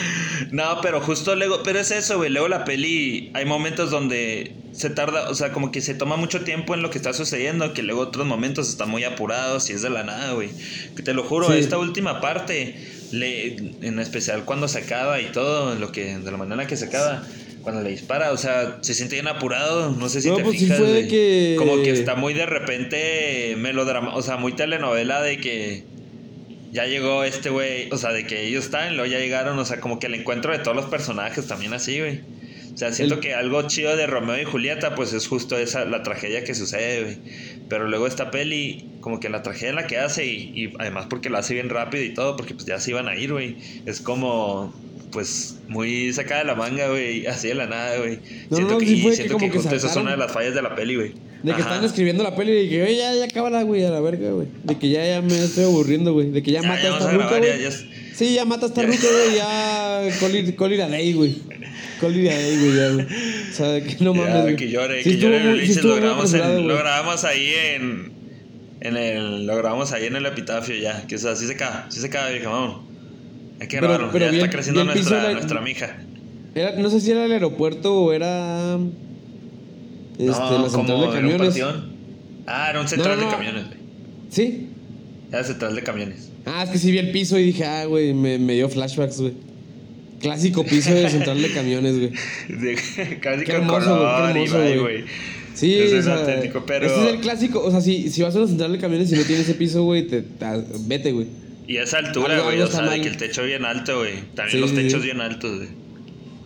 [0.50, 1.62] no, pero justo luego.
[1.62, 2.30] Pero es eso, güey.
[2.30, 3.30] Luego la peli.
[3.34, 5.28] Hay momentos donde se tarda.
[5.30, 7.72] O sea, como que se toma mucho tiempo en lo que está sucediendo.
[7.72, 10.50] Que luego otros momentos están muy apurados y es de la nada, güey.
[10.96, 11.58] Que te lo juro, Sí.
[11.58, 12.76] esta última parte.
[13.12, 15.74] Le, en especial cuando se acaba y todo.
[15.76, 17.22] Lo que, de la manera que se acaba.
[17.64, 19.90] Cuando le dispara, o sea, se siente bien apurado.
[19.92, 20.78] No sé si No, te pues sí fijas.
[20.78, 21.08] fue de güey.
[21.08, 25.84] que- Como que está muy de repente melodrama, o sea, muy telenovela de que
[26.72, 29.80] ya llegó este güey, o sea, de que ellos están, luego ya llegaron, o sea,
[29.80, 32.20] como que el encuentro de todos los personajes también así, güey.
[32.74, 35.84] O sea, siento El- que algo chido de Romeo y Julieta, pues es justo esa,
[35.84, 37.16] la tragedia que sucede, güey.
[37.68, 41.06] Pero luego esta peli, como que la tragedia en la que hace, y, y además
[41.08, 43.56] porque lo hace bien rápido y todo, porque pues ya se iban a ir, güey.
[43.86, 44.74] Es como,
[45.14, 48.18] pues, muy sacada de la manga, güey, así de la nada, güey.
[48.50, 50.30] No, siento no, que, sí fue que siento como que esa es una de las
[50.32, 51.12] fallas de la peli, güey.
[51.42, 51.70] De que Ajá.
[51.70, 54.30] están escribiendo la peli y de que, oye, ya, ya acábala, güey, a la verga,
[54.32, 54.48] güey.
[54.64, 56.30] De que ya, ya me estoy aburriendo, güey.
[56.30, 57.52] De que ya, Ya, mata ya esta ruca, güey.
[58.14, 59.36] Sí, ya mata esta ruca, güey.
[59.36, 60.08] Ya.
[60.72, 61.36] It a day, güey.
[62.00, 63.06] Call it a day, güey, ya, güey.
[63.06, 64.42] O sea, que no mames.
[64.42, 64.56] Güey.
[64.56, 65.84] que llore, Sí que llore muy- Ulises.
[65.84, 66.82] lo, grabamos apresurado, en, lo güey.
[66.82, 68.12] grabamos ahí en,
[68.80, 69.46] en el.
[69.46, 71.06] Lo grabamos ahí en el epitafio ya.
[71.06, 72.93] Que o sea, sí se acaba, sí se acaba, vieja, vamos.
[73.60, 75.96] Hay que Pero- pero ya está creciendo nuestra, la- nuestra mija.
[76.54, 78.78] Era, no sé si era el aeropuerto o era.
[80.18, 81.38] Este, no, la central de un camiones.
[81.48, 81.92] panteón.
[82.46, 83.28] Ah, era un central no, no.
[83.30, 83.78] de camiones, güey.
[84.30, 84.68] ¿Sí?
[85.32, 86.30] Era central de camiones.
[86.46, 89.20] Ah, es que sí vi el piso y dije, ah, güey, me, me dio flashbacks,
[89.20, 89.32] güey.
[90.20, 92.10] Clásico piso de central de camiones, güey.
[93.22, 93.98] Con hermoso,
[94.32, 94.78] güey, color güey.
[94.78, 95.04] güey.
[95.54, 96.86] Sí, o es sea, auténtico, pero.
[96.86, 97.60] Ese es el clásico.
[97.64, 99.82] O sea, si, si vas a una central de camiones y no tienes ese piso,
[99.84, 100.46] güey, te, te-
[100.86, 101.26] vete, güey.
[101.66, 102.60] Y esa altura, güey.
[102.60, 104.14] O sea, de que el techo bien alto, güey.
[104.34, 105.06] También Sí, los techos sí.
[105.06, 105.68] bien altos, güey.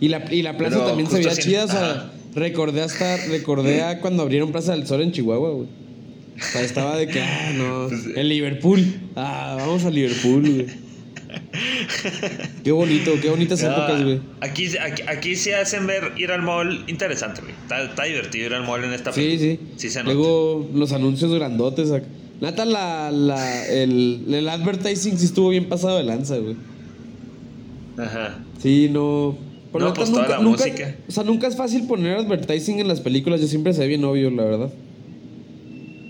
[0.00, 2.12] Y la, y la plaza Pero también se veía chida, o sea, ajá.
[2.35, 5.68] recordé hasta, recordé a cuando abrieron Plaza del Sol en Chihuahua, güey.
[6.40, 8.85] O sea, estaba de que, ah, no, Pues, el Liverpool.
[9.16, 10.66] Ah, vamos a Liverpool, güey.
[12.64, 14.20] Qué bonito, qué bonitas épocas, güey.
[14.40, 17.52] Aquí, aquí, aquí sí hacen ver ir al mall interesante, güey.
[17.62, 19.50] Está, está divertido ir al mall en esta Sí, película.
[19.50, 19.61] sí.
[19.76, 20.02] Sí se.
[20.04, 21.90] Luego los anuncios grandotes.
[21.90, 22.07] acá.
[22.40, 26.57] Nata, la, la, el, el advertising sí estuvo bien pasado de lanza, güey.
[27.96, 28.38] Ajá.
[28.62, 29.37] Sí, no.
[29.72, 30.94] Pero No, neta, pues, toda nunca, la nunca- música.
[31.09, 33.40] O sea, nunca es fácil poner advertising en las películas.
[33.40, 34.70] Yo siempre ve bien obvio, la verdad.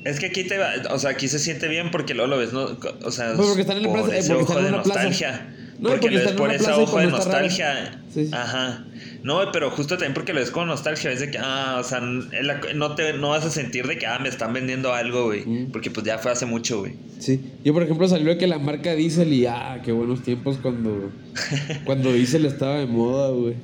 [0.04, 2.52] Es que aquí te va, o sea, aquí se siente bien porque luego lo ves,
[2.52, 2.66] ¿no?
[3.04, 4.70] O sea, Pues porque están en la por plaza- eh, ese porque ojo están en
[4.72, 5.02] de una plaza.
[5.04, 5.54] nostalgia.
[5.80, 8.00] No, porque, porque lo ves están en por ese ojo de nostalgia.
[8.14, 8.30] Sí, sí.
[8.32, 8.84] Ajá.
[9.22, 12.00] No, pero justo también porque lo ves con nostalgia, ves de que, ah, o sea,
[12.00, 15.44] no, te, no vas a sentir de que, ah, me están vendiendo algo, güey.
[15.44, 15.72] Mm.
[15.72, 16.94] Porque pues ya fue hace mucho, güey.
[17.18, 17.40] Sí.
[17.64, 21.10] Yo, por ejemplo, salió de que la marca Diesel y, ah, qué buenos tiempos cuando,
[21.84, 23.54] cuando Diesel estaba de moda, güey.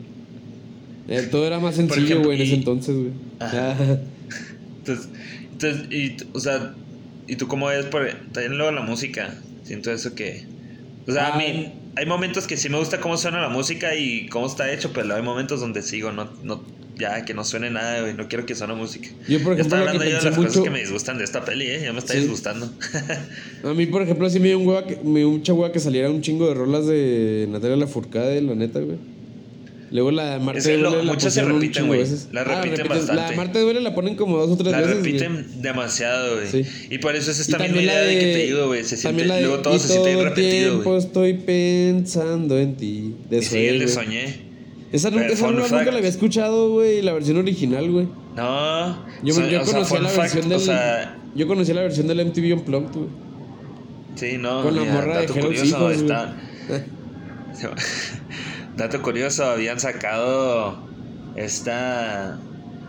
[1.07, 3.13] Eh, todo era más sencillo, güey, en ese entonces, güey.
[4.79, 5.09] Entonces,
[5.53, 6.75] entonces y, o sea,
[7.29, 7.87] ¿y tú cómo ves?
[7.87, 9.35] Por, también luego la música.
[9.63, 10.47] Siento eso que...
[11.07, 14.27] O sea, a mí hay momentos que sí me gusta cómo suena la música y
[14.29, 16.63] cómo está hecho, pero hay momentos donde sigo, no, no,
[16.97, 18.15] ya que no suene nada, güey.
[18.15, 19.09] No quiero que suene música.
[19.29, 21.45] Yo, por Ya ejemplo, que hablando yo de las cosas que me disgustan de esta
[21.45, 21.81] peli, ¿eh?
[21.85, 22.21] Ya me está Sí.
[22.21, 22.71] disgustando.
[23.65, 25.81] A mí, por ejemplo, sí me dio un hueva que, me dio mucha hueva que
[25.81, 28.99] saliera un chingo de rolas de Natalia Lafourcade, la neta, güey.
[29.95, 32.05] Luego la Marte Es que lo- Duele la muchas se repiten, güey.
[32.33, 33.37] La Ah, repiten La de bastante.
[33.37, 34.99] Marte Duele la ponen como dos o tres la veces.
[34.99, 35.13] güey.
[35.19, 36.49] repiten demasiado, güey.
[36.49, 36.67] Sí.
[36.91, 38.83] Y por eso es esta misma idea de, que te digo, güey.
[38.83, 40.99] Se siente, la de, luego todo se siente todo el repetido, tiempo güey.
[40.99, 43.15] estoy pensando en ti.
[43.31, 44.43] De sí, el de soñé.
[44.91, 45.91] Esa, nunca, esa nunca fact.
[45.93, 48.09] la había escuchado, güey, la versión original, güey.
[48.35, 49.07] No.
[49.23, 50.59] Yo, o sea, yo sea, conocía la fact, versión del...
[50.59, 53.09] O sea, yo conocía la versión del MTV Unplugged, güey.
[54.17, 54.61] sí, no.
[54.65, 56.37] Con la mira, morra de curioso, Hijos, está...
[58.77, 60.79] Dato curioso, habían sacado
[61.37, 62.39] esta...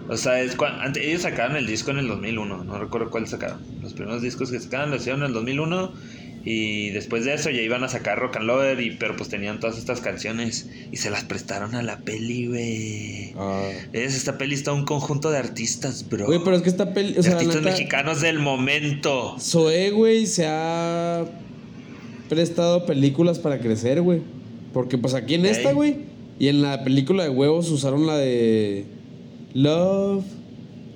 [0.08, 3.28] O sea, es cua- ante- ellos sacaron el disco en el 2001, no recuerdo cuál
[3.28, 3.60] sacaron.
[3.82, 5.94] Los primeros discos que sacaron los hicieron en el 2001
[6.44, 9.60] y después de eso ya iban a sacar Rock and Lover, y, pero pues tenían
[9.60, 13.34] todas estas canciones y se las prestaron a la peli, güey.
[13.36, 13.68] Ah.
[13.94, 16.28] Es, esta peli está un conjunto de artistas, bro.
[16.28, 17.14] Güey, pero es que esta peli...
[17.14, 19.38] O De sea, la artistas neta, mexicanos del momento.
[19.40, 21.26] Zoé, güey, se ha
[22.30, 24.22] prestado películas para crecer, güey.
[24.76, 26.00] Porque pues aquí en esta, güey,
[26.38, 28.84] y en la película de huevos usaron la de
[29.54, 30.26] Love,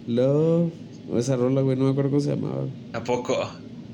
[0.06, 0.70] Love,
[1.10, 2.66] o esa rola, güey, no me acuerdo cómo se llamaba.
[2.92, 3.38] ¿A poco?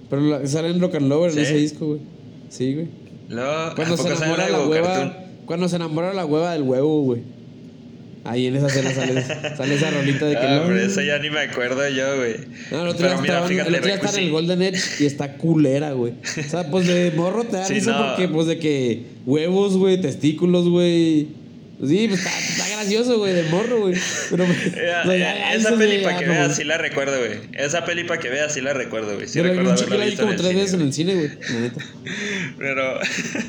[0.09, 1.99] Pero la, sale en Rock and Lover en ese disco, güey.
[2.49, 2.87] Sí, güey.
[3.29, 4.87] Luego, Cuando ¿a se enamora la hueva.
[4.87, 5.13] Cartoon?
[5.45, 7.21] Cuando se enamora la hueva del huevo, güey.
[8.27, 9.23] Ahí en esa escena sale,
[9.55, 10.65] sale esa rolita de que Ah, no.
[10.67, 12.35] pero eso ya ni me acuerdo yo, güey.
[12.71, 14.31] No, el otro día Pero mira, fíjate, el otro día está en el.
[14.31, 16.13] Golden Edge y está culera, güey.
[16.39, 18.07] O sea, pues de morro te da Sí, risa no.
[18.07, 21.27] porque, pues de que huevos, güey, testículos, güey.
[21.77, 23.95] Pues sí, pues está, está gracioso, güey, de morro, güey.
[24.31, 24.43] Pero,
[24.75, 27.39] Eh, no, eh, esa peli para que veas, sí la recuerdo, güey.
[27.53, 29.27] Esa peli para que veas, sí la recuerdo, güey.
[29.27, 31.29] Sí vi recuerdo haberla la vi visto como tres veces en el cine, güey.
[32.57, 32.99] Pero,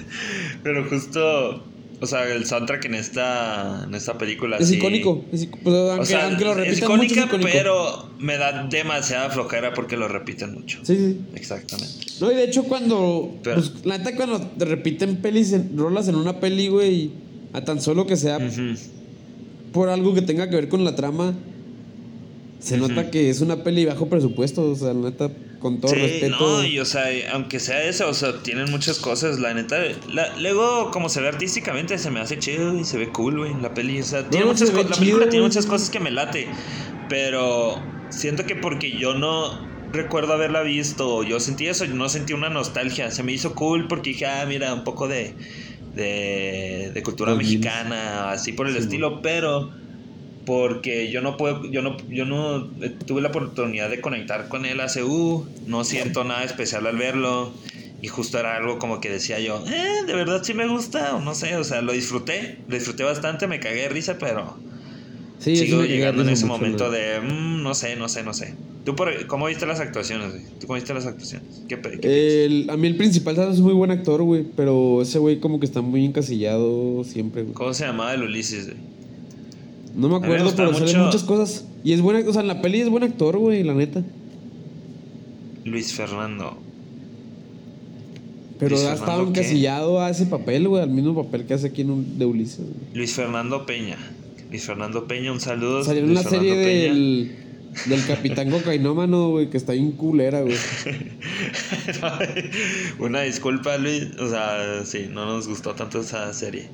[0.64, 1.64] pero justo,
[2.00, 5.24] o sea, el soundtrack en esta, en esta película Es sí- icónico.
[5.32, 7.50] es pues, aunque, O sea, aunque lo es repitan mucho, es icónica, icónico.
[7.52, 10.80] pero me da demasiada flojera porque lo repiten mucho.
[10.82, 11.20] Sí, sí.
[11.34, 12.06] Exactamente.
[12.20, 13.34] No, y de hecho cuando...
[13.42, 17.10] Pero- pues, la neta cuando te repiten pelis, en, rolas en una peli, güey,
[17.52, 18.38] a tan solo que sea
[19.72, 21.34] por algo que tenga que ver con la trama,
[22.66, 26.00] se nota que es una peli bajo presupuesto, o sea, la neta, con todo sí,
[26.00, 26.36] respeto.
[26.38, 29.76] no, y o sea, aunque sea eso, o sea, tienen muchas cosas, la neta.
[30.12, 33.54] la- luego, como se ve artísticamente, se me hace chido y se ve cool, güey,
[33.60, 34.00] la peli.
[34.00, 36.48] O sea, tiene muchas se la chido, película tiene muchas cosas que me late,
[37.08, 42.32] pero siento que porque yo no recuerdo haberla visto, yo sentí eso, yo no sentí
[42.32, 45.34] una nostalgia, se me hizo cool porque dije, ah, mira, un poco de,
[45.94, 49.70] de, de cultura Los mexicana, así por el Sí, estilo, pero
[50.46, 54.64] porque yo no puedo, yo no, yo no eh, tuve la oportunidad de conectar con
[54.64, 57.52] él hace, uh, no siento nada especial al verlo.
[58.02, 61.20] Y justo era algo como que decía yo, eh, de verdad sí me gusta, o
[61.20, 64.56] no sé, o sea, lo disfruté, lo disfruté bastante, me cagué de risa, pero
[65.38, 68.54] Sí, sigo llegando en ese momento de, mm, no sé, no sé, no sé.
[68.84, 70.42] ¿Tú por, cómo viste las actuaciones, güey?
[70.60, 71.62] ¿Tú cómo viste las actuaciones?
[71.68, 73.54] ¿Qué, qué El- a mí el principal ¿sabes?
[73.54, 77.54] es muy buen actor, güey, pero ese güey como que está muy encasillado siempre, güey.
[77.54, 78.95] ¿Cómo se llamaba el Ulises, güey?
[79.96, 81.64] No me acuerdo, pero salen mucho- muchas cosas.
[81.82, 84.02] Y es buena, o sea, en la peli es buen actor, güey, la neta.
[85.64, 86.58] Luis Fernando.
[88.58, 89.40] Pero Luis ha estado Fernando, ¿qué?
[89.40, 92.58] encasillado a ese papel, güey, al mismo papel que hace aquí en un, de Ulises.
[92.60, 92.70] güey.
[92.94, 93.96] Luis Fernando Peña.
[94.50, 95.84] Luis Fernando Peña, un saludo.
[95.84, 96.94] Salió en una serie Fernando Peña.
[96.94, 97.36] del,
[97.84, 100.56] del Capitán Cocainómano, güey, que está bien culera, güey.
[102.98, 104.08] Una disculpa, Luis.
[104.18, 106.68] O sea, sí, no nos gustó tanto esa serie.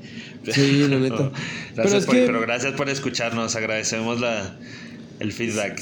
[0.51, 1.15] Sí, la neta.
[1.25, 3.57] No, Pero gracias es por, que- pero gracias por escucharnos.
[3.57, 4.57] Agradecemos la,
[5.21, 5.81] el feedback.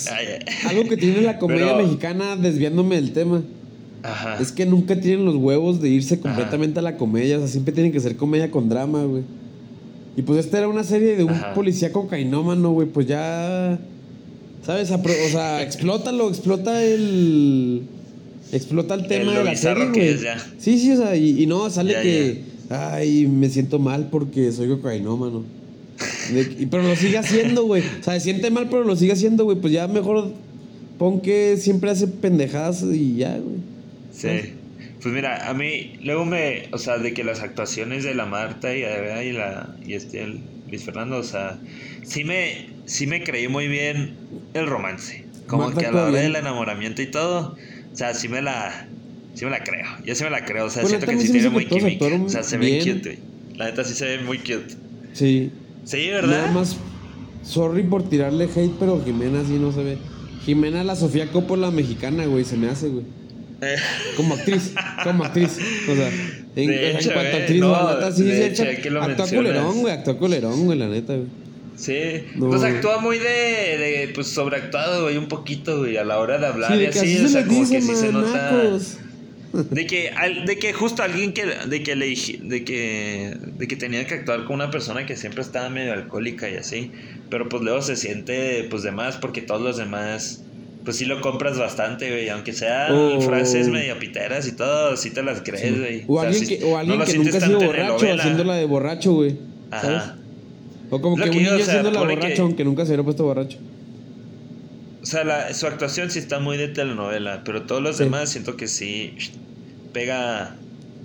[0.69, 3.43] Algo que tiene la comedia Pero- mexicana, desviándome del tema,
[4.03, 4.39] Ajá.
[4.41, 7.37] es que nunca tienen los huevos de irse completamente a la comedia.
[7.37, 9.23] O sea, siempre tienen que ser comedia con drama, güey.
[10.17, 11.55] Y pues esta era una serie de un Ajá.
[11.55, 12.89] policía cocainómano, güey.
[12.89, 13.79] Pues ya.
[14.65, 14.91] ¿Sabes?
[14.91, 17.83] Apro- o sea, explótalo, explota el.
[18.53, 20.09] Explota el tema de la serie, que güey.
[20.09, 20.39] es ya.
[20.59, 22.43] Sí, sí, o sea, y, y no, sale Ya, que.
[22.69, 25.45] Ay, me siento mal porque soy cocainómano.
[26.33, 27.83] De- pero lo sigue haciendo, güey.
[28.01, 29.57] O sea, se siente mal, pero lo sigue haciendo, güey.
[29.59, 30.33] Pues ya mejor
[30.99, 33.57] pon que siempre hace pendejadas y ya, güey.
[34.13, 34.53] Sí.
[35.03, 38.75] Pues mira, a mí luego me, o sea, de que las actuaciones de la Marta
[38.77, 41.59] y, y la y este el Luis Fernando, o sea,
[42.03, 44.15] sí me sí me creí muy bien
[44.53, 45.25] el romance.
[45.47, 46.23] Como que a la hora bien.
[46.25, 47.57] del enamoramiento y todo,
[47.93, 48.89] o sea, sí me la
[49.35, 49.87] sí me la creo.
[50.05, 52.07] Yo sí me la creo, o sea, Bueno, siento que sí tiene muy química.
[52.07, 52.85] O sea, se bien.
[52.85, 53.59] ve cute, güey.
[53.59, 54.75] La neta sí se ve muy cute.
[55.13, 55.51] Sí.
[55.85, 56.31] Sí, ¿verdad?
[56.31, 56.77] Nada más,
[57.45, 59.99] sorry por tirarle hate, pero Jimena sí no se ve.
[60.45, 63.05] Jimena, la Sofía Coppola mexicana, güey, se me hace, güey.
[63.63, 63.77] Eh,
[64.17, 64.73] Como actriz,
[65.05, 65.59] como actriz.
[65.91, 66.11] O sea,
[66.57, 70.65] en, cuanto a eh, actriz, no, la neta, sí, echa- actúa culerón, güey, actúa culerón,
[70.65, 71.27] güey, la neta, güey.
[71.81, 72.51] Sí, No.
[72.51, 76.47] pues actúa muy de, de pues sobreactuado, güey, un poquito, güey, a la hora de
[76.47, 78.53] hablar Sí, y de que así, así o se sea, como que sí se nota.
[79.53, 83.67] De que, al- de que justo alguien que, de que le dije- de que, de
[83.67, 86.93] que tenía que actuar con una persona que siempre estaba medio alcohólica y así,
[87.31, 90.45] pero pues luego se siente, pues de más, porque todos los demás,
[90.85, 95.11] pues sí lo compras bastante, güey, aunque sean O- frases medio piteras y todo, sí
[95.11, 96.05] te las crees, güey.
[96.07, 98.65] O sea, alguien sí- que, o alguien no que nunca ha sido borracho haciéndola de
[98.67, 99.37] borracho, güey.
[99.73, 100.03] ¿Sabes?
[100.91, 102.89] O como Lo que que un niño sea, haciéndola pone borracho, que- aunque nunca se
[102.91, 103.59] hubiera puesto borracho.
[105.03, 108.05] O sea, la- su actuación sí está muy de telenovela, pero todos los Sí.
[108.05, 109.15] demás siento que sí
[109.93, 110.57] pega,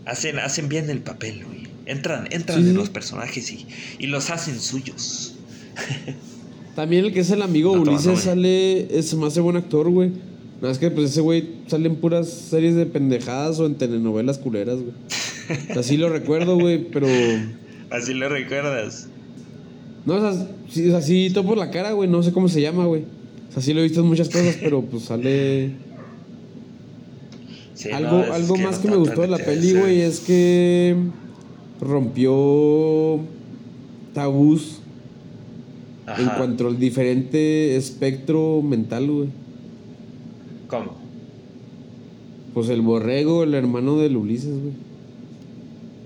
[0.05, 1.65] hacen, hacen bien el papel, güey.
[1.85, 3.67] Entran, entran Sí, en los personajes y,
[3.99, 5.35] y los hacen suyos.
[6.75, 10.09] También el que es el amigo No, Ulises sale, es más buen actor, güey.
[10.57, 14.37] Nada más que pues ese güey sale en puras series de pendejadas o en telenovelas
[14.39, 14.93] culeras, güey.
[15.79, 17.07] Así lo recuerdo, güey, pero...
[17.91, 19.07] Así lo recuerdas.
[20.05, 22.61] No, o sea, sí, o sea, sí topo la cara, güey, no sé cómo se
[22.61, 23.03] llama, güey.
[23.49, 25.71] O sea, sí lo he visto en muchas cosas, pero pues sale...
[27.73, 30.95] Sí, algo no, algo más no que me gustó de la peli, güey, es que
[31.81, 33.19] rompió
[34.13, 34.79] tabús
[36.17, 39.29] en cuanto al diferente espectro mental, güey.
[40.67, 40.95] ¿Cómo?
[42.53, 44.73] Pues el borrego, el hermano del Ulises, güey.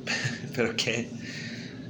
[0.55, 1.18] ¿Pero qué?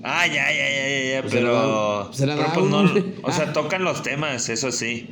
[0.04, 2.06] Ah, ya, ya, ya, ya, Pues pero.
[2.08, 2.84] pues era pero pues no.
[3.24, 5.08] O sea, tocan los temas, eso sí.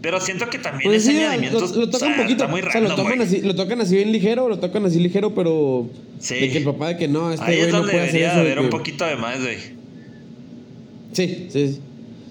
[0.00, 1.60] Pero siento que también Pues ese sí, añadimiento.
[1.60, 2.44] lo, lo o tocan sea, un poquito.
[2.44, 4.84] Está muy o sea, lo random, tocan, así, lo tocan así bien ligero, lo tocan
[4.86, 5.88] así ligero, pero.
[6.20, 6.34] Sí.
[6.36, 8.32] De que el papá de que no, este Ahí es no donde puede hacer debería
[8.34, 8.44] eso.
[8.44, 9.56] de haber un poquito de más, güey.
[11.12, 11.80] Sí, sí, sí.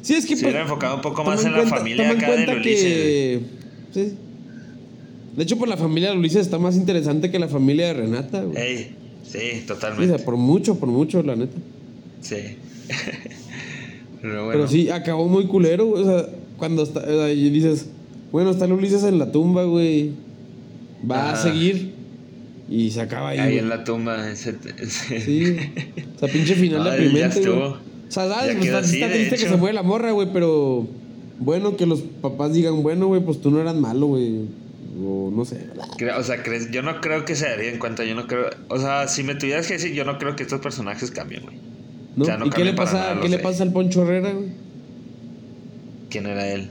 [0.01, 0.36] Sí, es que.
[0.38, 3.39] Se hubiera enfocado un poco más en la familia acá de cuenta Ulises, que.
[3.91, 4.13] Sí.
[5.36, 8.41] De hecho, por la familia de Ulises está más interesante que la familia de Renata,
[8.43, 8.57] güey.
[8.62, 10.15] Ey, sí, Sí, o totalmente.
[10.15, 11.57] sea, por mucho, por mucho, la neta.
[12.21, 12.58] Sí.
[14.21, 14.51] Pero bueno.
[14.51, 16.03] Pero sí, acabó muy culero, güey.
[16.03, 17.88] O sea, cuando está, o sea, y dices,
[18.32, 20.12] bueno, está el Ulises en la tumba, güey.
[21.10, 21.93] Va a seguir.
[22.69, 23.39] Y se acaba ahí.
[23.39, 23.60] Ahí güey.
[23.60, 24.30] en la tumba.
[24.30, 25.58] Ese, ese- Sí.
[26.15, 27.62] O sea, pinche final Ay, deprimente, ya güey.
[27.62, 27.77] O
[28.10, 28.56] sea, ¿sabes?
[28.56, 30.88] Pues está, así, está de triste que se muere la morra, güey, pero
[31.39, 34.45] bueno que los papás digan, bueno, güey, pues tú no eras malo, güey.
[34.99, 35.67] O no sé.
[36.17, 38.03] O sea, crees, yo no creo que se daría en cuenta.
[38.03, 38.49] Yo no creo.
[38.69, 41.56] O sea, si me tuvieras que decir, yo no creo que estos personajes cambien, güey.
[42.17, 44.47] ¿Y qué le pasa, nada, qué le pasa al Poncho Herrera, güey?
[46.10, 46.69] ¿Quién era él?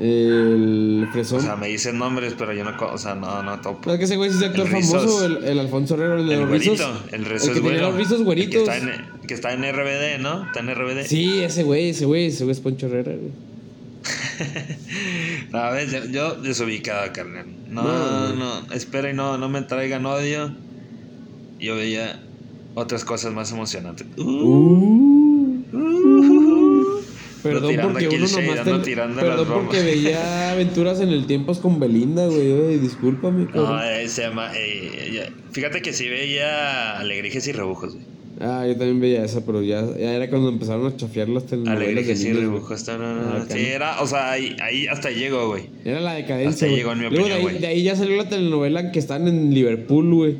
[0.00, 1.38] El fresón.
[1.40, 2.72] O sea, me dicen nombres, pero yo no.
[2.92, 3.84] O sea, no, no topo.
[3.84, 5.02] ¿Sabes que ese güey es actor El Rizos.
[5.04, 5.26] famoso?
[5.26, 6.72] El, el Alfonso Herrera, el de El los güerito.
[6.72, 7.00] rizos.
[7.12, 7.88] El rezo el es que tenía güero.
[7.90, 8.52] los rizos güeritos.
[8.54, 10.46] Que está, en, que está en RBD, ¿no?
[10.46, 11.04] Está en RBD.
[11.06, 13.32] Sí, ese güey, ese güey, ese güey es Poncho Herrera, güey.
[15.52, 17.44] No, a ver, yo, yo desubicado, carnal.
[17.68, 20.52] No, No, no, espera y no, no me traigan odio.
[21.60, 22.20] Yo veía
[22.74, 24.06] otras cosas más emocionantes.
[24.18, 25.58] Uh.
[27.42, 30.52] Perdón tirando porque aquí el uno shade, nomás ando te- tirando las Perdón porque veía
[30.52, 32.52] aventuras en el tiempo con Belinda, güey.
[32.56, 33.80] güey, Discúlpame, No, cabrón.
[33.84, 34.52] eh, se llama.
[34.54, 38.06] eh, Fíjate que sí veía Alegrijes y Rebujos, güey.
[38.40, 41.82] Ah, yo también veía esa, pero ya, ya era cuando empezaron a chafiar las telenovelas
[41.82, 42.46] Alegrijes y niños, güey.
[42.54, 42.86] Rebujos.
[42.88, 43.44] no, no, no, no.
[43.46, 43.56] Sí, no.
[43.58, 45.64] era, o sea, ahí, ahí hasta llegó, güey.
[45.84, 46.76] Era la decadencia, Hasta güey.
[46.76, 47.58] llegó en mi Luego opinión, de ahí, güey.
[47.58, 50.36] de ahí ya salió la telenovela que están en Liverpool, güey.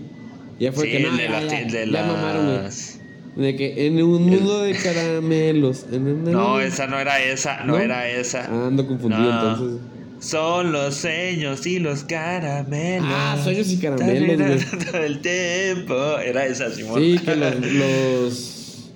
[0.62, 2.62] Ya fue Sí, que no, de, ya, la, ya, de ya mamaron, güey.
[2.62, 2.98] las.
[3.34, 5.86] De que en un mundo de caramelos.
[5.90, 7.78] en No, esa no era esa, no, ¿No?
[7.78, 8.46] era esa.
[8.48, 9.50] Ah, ando confundido No.
[9.52, 9.80] entonces.
[10.20, 13.08] Son los sueños y los caramelos.
[13.10, 14.84] Ah, sueños y caramelos, güey.
[14.84, 16.18] Todo el tiempo.
[16.18, 17.00] Era esa, Simón.
[17.00, 18.90] Sí, que los, los,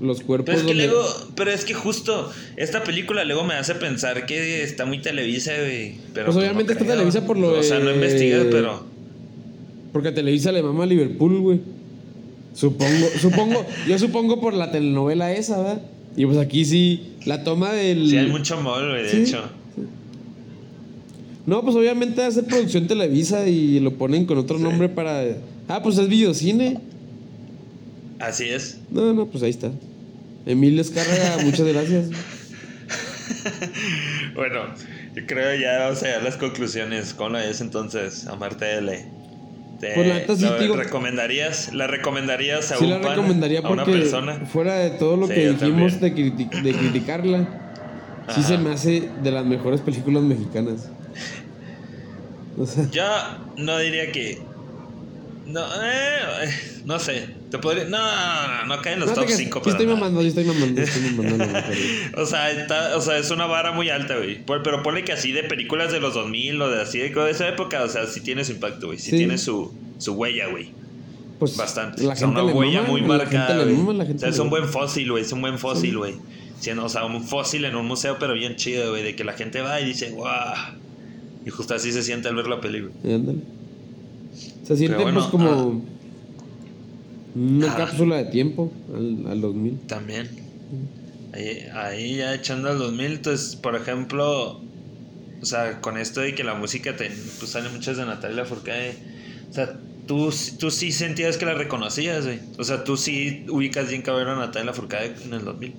[0.00, 3.52] los cuerpos Pero es que donde- luego, pero es que justo esta película luego me
[3.54, 5.96] hace pensar que está muy Televisa, güey.
[6.14, 6.86] Pero Pues no obviamente está.
[6.86, 8.86] Televisa por lo O sea, no investigas, pero.
[9.92, 11.60] Porque Televisa le mama a Liverpool, güey.
[12.54, 15.82] Supongo, supongo, yo supongo por la telenovela esa, ¿verdad?
[16.16, 18.08] Y pues aquí sí, la toma del...
[18.10, 19.16] Sí, hay mucho mol, güey, de Sí.
[19.22, 19.42] hecho.
[21.46, 24.62] No, pues obviamente hace producción Televisa y lo ponen con otro Sí.
[24.62, 25.22] nombre para...
[25.68, 26.78] Ah, pues es videocine.
[28.18, 28.78] Así es.
[28.90, 29.70] No, no, pues ahí está.
[30.46, 32.10] Emilio Escárraga, muchas gracias.
[34.34, 34.60] Bueno,
[35.14, 37.14] yo creo ya vamos a llegar a las conclusiones.
[37.14, 38.90] ¿Cómo la ves entonces, Amar TL?
[39.80, 43.60] ¿Te, Pues la neta sí digo- recomendarías, ¿La recomendarías a Sí un la pana, recomendaría
[43.60, 44.34] a una porque persona?
[44.44, 46.36] fuera de todo lo Sí, que dijimos de, también.
[46.36, 47.38] criti- de criticarla,
[48.28, 48.42] sí Ajá.
[48.42, 50.90] se me hace de las mejores películas mexicanas.
[52.58, 53.04] O sea, Yo
[53.56, 54.38] no diría que.
[55.46, 56.50] No, eh,
[56.84, 57.28] no sé.
[57.50, 57.84] Te podría.
[57.86, 59.70] No, no, no, no cae en los no top creas, 5, sí pero.
[59.76, 61.44] estoy mamando, sí estoy mamando, estoy mamando.
[62.16, 64.44] O sea, está- o sea, es una vara muy alta, güey.
[64.46, 67.82] Pero ponle que así de películas de los 2000 o de así de esa época,
[67.82, 68.98] o sea, sí tiene su impacto, güey.
[68.98, 69.16] Sí, Sí.
[69.18, 70.70] tiene su, su huella, güey.
[71.40, 72.02] Pues, Bastante.
[72.04, 73.76] La o sea, gente una le huella mama, muy la marcada, gente le güey.
[73.84, 75.22] mama, la O sea, es un buen fósil, güey.
[75.24, 76.14] Es un buen fósil, güey.
[76.60, 79.02] Sí, o sea, un fósil en un museo, pero bien chido, güey.
[79.02, 80.28] De que la gente va y dice, wow.
[81.46, 82.92] Y justo así se siente al ver la película.
[83.02, 83.38] Ándale.
[84.66, 85.82] Se siente bueno, pues como
[87.34, 87.76] una Ah.
[87.76, 89.78] cápsula de tiempo al, al 2000.
[89.86, 90.28] También.
[91.32, 94.60] Ahí, ahí ya echando al 2000, entonces, por ejemplo,
[95.40, 98.94] o sea, con esto de que la música te, pues salen muchas de Natalia Lafourcade,
[99.48, 102.40] o sea, tú, tú sí sentías que la reconocías, güey.
[102.58, 105.72] O sea, tú sí ubicas bien cabrón a Natalia Lafourcade en el 2000.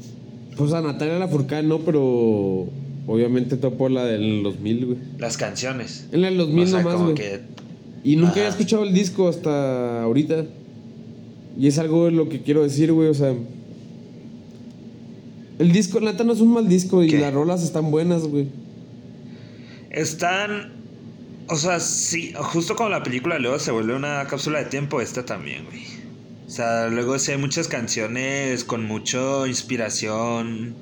[0.55, 2.69] Pues a Natalia Lafourcade no, pero
[3.07, 4.97] obviamente topó la del 2000, güey.
[5.17, 6.07] Las canciones.
[6.13, 7.15] En el 2000 o sea, nomás, güey.
[7.15, 7.39] que
[8.05, 8.39] Y nunca Ajá.
[8.41, 10.45] había escuchado el disco hasta ahorita.
[11.57, 13.09] Y es algo de lo que quiero decir, güey.
[13.09, 13.33] O sea.
[15.59, 18.47] El disco, la neta, no es un mal disco y las rolas están buenas, güey.
[19.89, 20.73] están.
[21.47, 25.25] O sea, sí, justo como la película luego se vuelve una cápsula de tiempo, esta
[25.25, 25.83] también, güey.
[26.47, 30.75] O sea, luego sí hay muchas canciones con mucha inspiración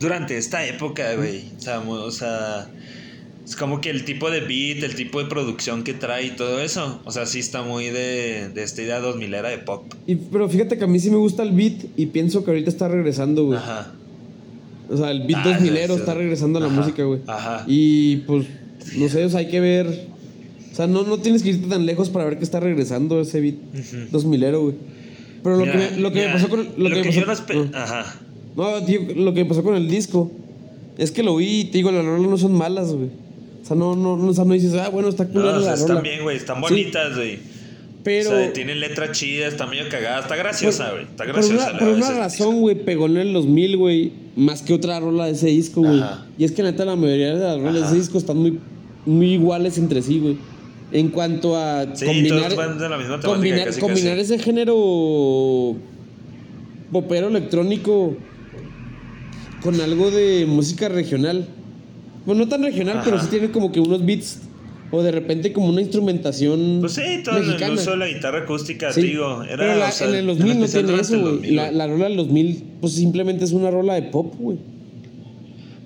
[0.00, 1.52] durante esta época, güey.
[1.56, 2.68] O sea, o sea,
[3.46, 6.60] es como que el tipo de beat, el tipo de producción que trae y todo
[6.60, 7.00] eso.
[7.04, 9.84] O sea, sí está muy de, de esta idea 2000 era de pop.
[10.06, 12.70] Y, pero fíjate que a mí sí me gusta el beat y pienso que ahorita
[12.70, 13.58] está regresando, güey.
[13.58, 13.92] Ajá.
[14.90, 15.92] O sea, el beat Ah, 2000 sí, sí.
[15.94, 17.20] está regresando a la Ajá, música, güey.
[17.26, 17.64] ajá.
[17.66, 18.46] Y pues,
[18.96, 20.06] no sé, o sea, hay que ver.
[20.72, 23.40] O sea, no, no tienes que irte tan lejos para ver que está regresando ese
[23.40, 24.06] beat Ujú.
[24.10, 24.74] 2000 güey.
[25.42, 27.26] Pero lo Mira, que, me, lo que me pasó con el- lo, que, me yo
[27.26, 27.78] pasó, no espe- no.
[27.78, 28.20] Ajá.
[28.56, 30.30] No, tío, lo que me pasó con el disco
[30.96, 33.08] es que lo vi y te digo, las rolas no son malas, güey.
[33.64, 35.62] O sea, no, no, no, o sea, no dices, ah, bueno, está No, culera o
[35.62, 36.36] sea, están bien, güey.
[36.36, 37.38] Están bonitas, güey.
[38.02, 40.20] pero, o sea, tienen letras chidas, está medio cagada.
[40.20, 41.04] Está graciosa, güey.
[41.04, 41.64] Está por graciosa.
[41.64, 45.24] una, la por una razón, güey, pegó en el 2000, güey, más que otra rola
[45.24, 46.02] de ese disco, güey.
[46.36, 48.58] Y es que neta la mayoría de las rolas de ese disco están muy,
[49.06, 50.36] muy iguales entre sí, güey.
[50.92, 54.34] En cuanto a Sí, combinar, todos van de la misma temática, combinar, casi, combinar casi.
[54.34, 55.74] ese género
[56.92, 58.14] popero electrónico
[59.62, 61.48] con algo de música regional.
[62.26, 64.40] Bueno, no tan regional, pero sí tiene como que unos beats
[64.90, 67.74] o de repente como una instrumentación Pues sí, todo el mexicana.
[67.74, 69.42] uso de la guitarra acústica, Sí, digo.
[69.42, 71.32] Era, pero la- o sea, en el 2000 no tiene eso, el güey.
[71.34, 74.56] 2000, La, la rola del 2000, pues simplemente es una rola de pop, güey.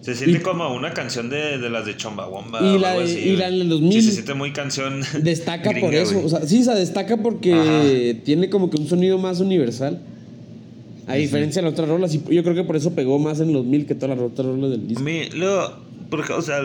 [0.01, 2.61] Se siente y- como una canción de, de las de Chombawamba.
[2.63, 5.01] Y o la algo de- así, y la del 2000 Sí, se siente muy canción.
[5.23, 6.15] Destaca por eso.
[6.15, 6.27] güey.
[6.27, 10.01] O sea, sí, se destaca porque tiene como que un sonido más universal.
[11.07, 12.13] A diferencia de las otras rolas.
[12.13, 14.71] Yo creo que por eso pegó más en los 2000 que todas las otras rolas
[14.71, 15.03] del A disco.
[15.03, 15.73] mí, luego,
[16.11, 16.61] porque, o sea,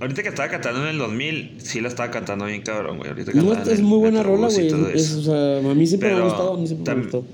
[0.00, 3.10] ahorita que estaba cantando en el 2000, sí la estaba cantando bien cabrón, güey.
[3.10, 4.72] Ahorita No, es muy buena rola, güey.
[4.72, 6.54] o sea, a mí siempre me ha gustado.
[6.54, 7.24] A mí siempre me gustado.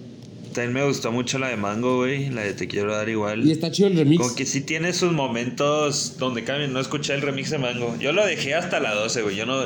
[0.52, 2.28] También me gustó mucho la de Mango, güey.
[2.30, 3.46] La de Te Quiero Dar Igual.
[3.46, 4.20] Y está chido el remix.
[4.20, 6.72] Como que sí tiene sus momentos donde cambian.
[6.72, 7.94] No escuché el remix de Mango.
[8.00, 9.36] Yo lo dejé hasta la 12, güey.
[9.36, 9.62] Yo no,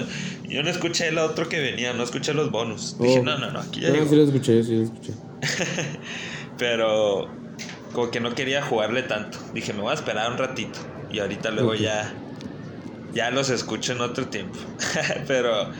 [0.46, 2.98] yo no escuché el otro que venía, no escuché los bonus.
[3.00, 3.22] Dije, Oh.
[3.24, 4.08] no, no, no, aquí ya No, llegó.
[4.10, 5.12] sí lo escuché, sí lo escuché.
[6.58, 7.28] Pero
[7.92, 9.38] como que no quería jugarle tanto.
[9.54, 10.78] Dije, me voy a esperar un ratito.
[11.14, 12.12] Y ahorita luego ya.
[13.14, 14.58] Ya los escucho en otro tiempo.
[15.28, 15.70] Pero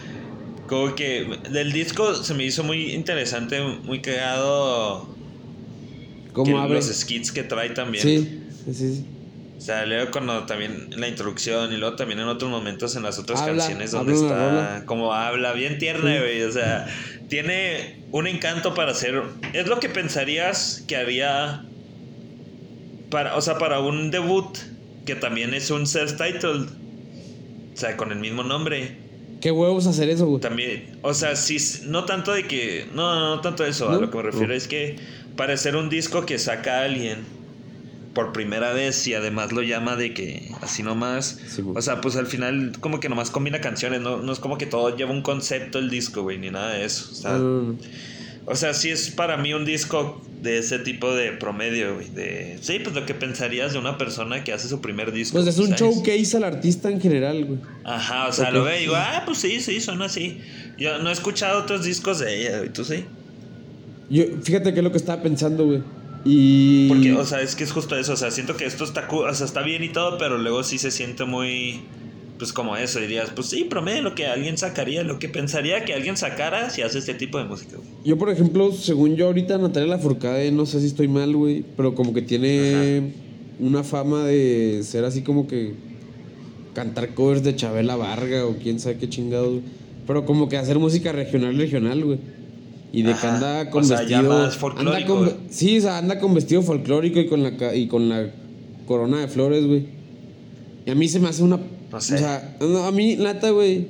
[0.69, 5.09] como que del disco se me hizo muy interesante, muy cagado.
[6.33, 6.77] ¿Cómo abre?
[6.77, 8.03] los skits que trae también.
[8.03, 9.07] Sí, sí, sí.
[9.57, 13.03] O sea, luego cuando también en la introducción y luego también en otros momentos en
[13.03, 16.43] las otras Habla, canciones donde habla está como habla, bien tierna, güey.
[16.43, 16.87] O sea,
[17.29, 19.23] tiene un encanto para hacer.
[19.53, 21.65] Es lo que pensarías que haría
[23.11, 24.59] para, o sea, para un debut
[25.05, 26.69] que también es un self-titled.
[27.73, 28.97] O sea, con el mismo nombre.
[29.41, 30.41] Qué huevos hacer eso, güey.
[30.41, 34.11] También, o sea, sí, no tanto de que, no, no, no tanto eso, a lo
[34.11, 34.55] que me refiero No.
[34.55, 34.97] es que
[35.37, 37.19] para hacer un disco que saca a alguien
[38.15, 42.17] por primera vez y además lo llama de que así nomás, Sí, o sea, pues
[42.17, 45.21] al final como que nomás combina canciones, no, no es como que todo lleva un
[45.23, 47.77] concepto el disco, güey, ni nada de eso, o sea, no.
[48.47, 52.59] o sea, sí es para mí un disco de ese tipo de promedio, güey, de,
[52.61, 55.39] sí, pues lo que pensarías de una persona que hace su primer disco.
[55.39, 55.81] Pues es un ¿sabes?
[55.81, 57.59] showcase al artista en general, güey.
[57.83, 60.39] Ajá, o sea, lo veo y digo, ah, pues sí, sí, son así.
[60.79, 63.05] Yo no he escuchado otros discos de ella, güey, ¿tú sí?
[64.11, 65.83] Yo, fíjate qué es lo que estaba pensando, güey.
[66.27, 66.89] Y.
[66.89, 69.35] Porque, o sea, es que es justo eso, o sea, siento que esto está, o
[69.35, 71.81] sea, está bien y todo, pero luego sí se siente muy,
[72.39, 75.95] pues como eso, dirías, pues sí, promedio lo que alguien sacaría, lo que pensaría que
[75.95, 77.89] alguien sacara si hace este tipo de música, güey.
[78.05, 81.95] Yo, por ejemplo, según yo ahorita Natalia Lafourcade, no sé si estoy mal, güey, pero
[81.95, 83.13] como que tiene
[83.61, 85.75] una fama de ser así como que
[86.75, 89.63] cantar covers de Chabela Varga o quién sabe qué chingados, güey.
[90.07, 92.19] Pero como que hacer música regional, regional, güey.
[92.93, 94.39] Y de que anda con O sea, ya vestido.
[94.39, 95.35] más anda con, güey.
[95.51, 98.31] sí, o sea, anda con vestido folclórico y con la, y con la
[98.87, 99.87] corona de flores, güey.
[100.87, 101.59] Y a mí se me hace una.
[101.95, 102.17] No sé.
[102.17, 103.87] O sea, no, a mí, nata, güey.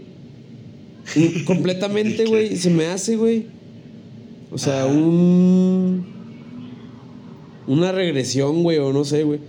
[1.47, 2.55] Completamente, güey.
[2.55, 3.47] Se me hace, güey.
[4.53, 4.93] O sea, Ajá.
[4.93, 6.05] un.
[7.67, 9.41] Una regresión, güey, o no sé, güey.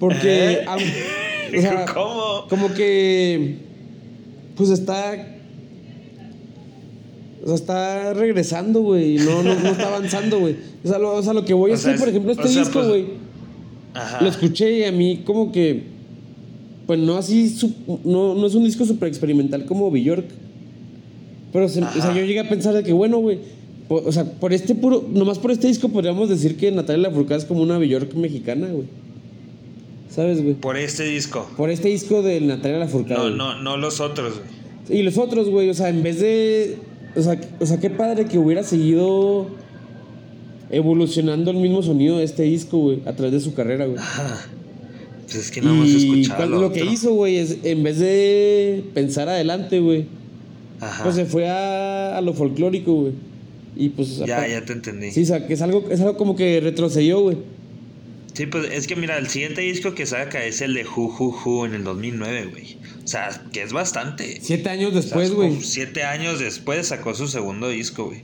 [0.00, 0.54] Porque.
[0.54, 0.66] ¿Eh?
[1.56, 2.46] o sea, ¿Cómo?
[2.48, 3.58] como que.
[4.56, 5.36] Pues está.
[7.44, 9.18] O sea, está regresando, güey.
[9.18, 10.56] No, no, no está avanzando, güey.
[10.84, 12.88] O sea, lo, o sea, lo que voy sea, que, por ejemplo, este disco, pues-
[12.88, 13.06] güey.
[13.94, 14.20] Ajá.
[14.20, 15.99] Lo escuché y a mí como que...
[16.90, 17.56] Pues no así...
[18.04, 20.24] No, no es un disco súper experimental como Bjork.
[21.52, 23.38] Pero se- o sea, yo llegué a pensar de que, bueno, güey...
[23.88, 25.04] O sea, por este puro...
[25.08, 28.88] Nomás por este disco podríamos decir que Natalia Lafourcade es como una Bjork mexicana, güey.
[30.10, 30.54] ¿Sabes, güey?
[30.54, 31.48] Por este disco.
[31.56, 33.20] Por este disco de Natalia Lafourcade.
[33.20, 34.40] No, no, no los otros,
[34.88, 34.98] güey.
[35.00, 36.76] Y los otros, güey, o sea, en vez de.
[37.14, 39.46] O sea, o sea, qué padre que hubiera seguido
[40.70, 43.98] evolucionando el mismo sonido de este disco, güey, a través de su carrera, güey.
[43.98, 44.48] Ajá.
[45.30, 46.48] Pues es que no hemos y escuchado.
[46.50, 50.06] cuál- lo que hizo, güey, es en vez de pensar adelante, güey,
[50.80, 51.04] Ajá.
[51.04, 53.12] pues se fue a, a lo folclórico, güey.
[53.76, 54.18] Y pues.
[54.18, 55.10] ya, ya te entendí.
[55.12, 57.36] Sí, o sea, que es algo, es algo como que retrocedió, güey.
[58.34, 61.30] Sí, pues es que mira, el siguiente disco que saca es el de Ju Ju
[61.32, 62.76] Ju en el 2009, güey.
[63.04, 64.38] O sea, que es bastante.
[64.40, 65.60] Siete años después, güey.
[65.62, 68.22] Siete años después sacó su segundo disco, güey.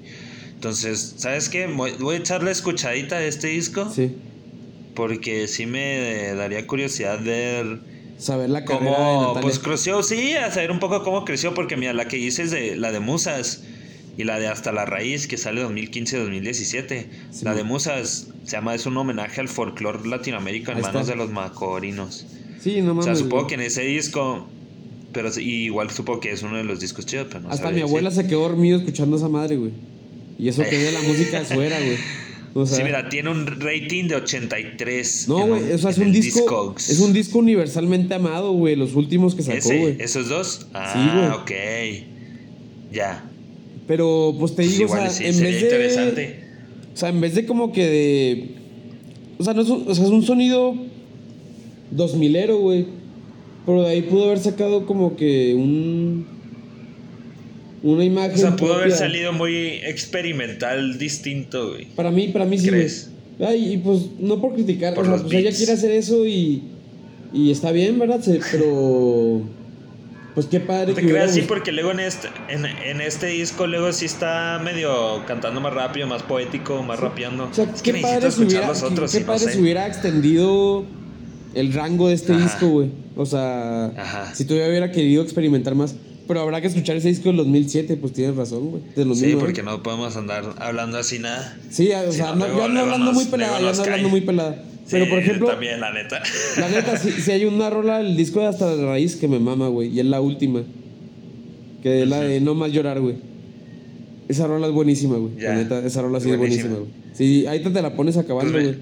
[0.54, 1.66] Entonces, ¿sabes qué?
[1.66, 3.90] Voy, voy a echarle escuchadita a este disco.
[3.94, 4.12] Sí.
[4.96, 7.78] Porque sí me daría curiosidad ver
[8.18, 9.40] Saber la carrera de cómo Natalia.
[9.42, 10.02] pues creció.
[10.02, 11.54] Sí, a saber un poco cómo creció.
[11.54, 13.62] Porque mira, la que hice es de la de Musas.
[14.18, 17.06] Y la de Hasta la Raíz, que sale 2015-2017.
[17.30, 17.64] Sí, la de.
[17.64, 21.12] Musas se llama, es un homenaje al folclore latinoamérico en manos está.
[21.12, 22.26] de los macorinos.
[22.60, 23.04] Sí, no O mames.
[23.04, 24.48] sea, supongo que en ese disco.
[25.12, 28.08] Pero igual supongo que es uno de los discos chidos, pero no Hasta mi abuela
[28.10, 28.24] decir.
[28.24, 29.72] se quedó dormido escuchando esa madre, güey.
[30.38, 31.96] Y eso que es de la música de su era, güey.
[32.58, 35.28] O sea, Sí, mira, tiene un rating de 83.
[35.28, 36.40] no, güey, o sea, es un disco.
[36.40, 36.88] Discogs.
[36.88, 38.76] Es un disco universalmente amado, güey.
[38.76, 39.96] Los últimos que sacó, güey.
[39.98, 40.66] ¿Esos dos?
[40.72, 41.50] Ah, ok.
[42.92, 43.28] Ya.
[43.86, 45.66] Pero, pues te Pues digo, igual o sea, sí, en sería vez de.
[45.66, 46.40] interesante.
[46.94, 48.50] O sea, en vez de como que de.
[49.38, 50.74] O sea, no es un, o sea, es un sonido
[51.94, 52.86] 2000ero, güey.
[53.66, 56.26] Pero de ahí pudo haber sacado como que un.
[57.82, 58.34] Una imagen.
[58.34, 61.86] O sea, pudo haber salido muy experimental, distinto, güey.
[61.94, 62.68] Para mí, para mí sí.
[62.68, 63.10] ¿Crees?
[63.38, 66.62] Ay, y pues no por criticar, Por o sea, pues ella quiere hacer eso y.
[67.32, 68.20] Y está bien, ¿verdad?
[68.20, 69.42] Se- pero.
[70.34, 73.28] Pues qué padre No te que creas, sí, porque luego en este, en, en este
[73.28, 77.44] disco, luego sí está medio cantando más rápido, más poético, más rapeando.
[77.50, 79.38] O sea, es que qué necesito padre, si escuchar hubiera, los otros qué no padre
[79.46, 79.52] sé.
[79.52, 80.84] si hubiera extendido
[81.54, 82.42] el rango de este Ajá.
[82.42, 82.90] disco, güey.
[83.16, 84.34] O sea, Ajá.
[84.34, 85.94] si todavía hubiera querido experimentar más.
[86.28, 88.82] Pero habrá que escuchar ese disco del 2007, pues tienes razón, güey.
[88.96, 89.40] Del Sí, 2009.
[89.40, 91.56] porque no podemos andar hablando así nada.
[91.70, 94.64] Sí, o sea, no, yo ando hablando muy pelada, yo ando hablando muy pelada.
[94.90, 96.20] Pero por ejemplo, También, la neta.
[96.60, 99.38] la neta, si, si hay una rola, el disco de Hasta la Raíz que me
[99.38, 99.88] mama, güey.
[99.88, 100.62] Y es la última.
[101.82, 103.16] Que es la de No Más Llorar, güey.
[104.28, 105.38] Esa rola es buenísima, güey.
[105.40, 106.96] La neta, esa rola sí Es es buenísima, buenísima.
[107.00, 107.16] güey.
[107.16, 108.78] Sí, ahí te, te la pones acabando, Pues güey.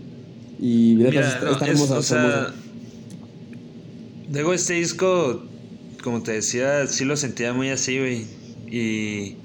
[0.61, 2.55] Y neta, Mira, está, no, está es- hermosa, o está sea, hermosa.
[4.33, 5.43] Luego este disco,
[6.05, 8.27] como te decía, sí lo sentía muy así, güey.
[8.71, 9.37] Y,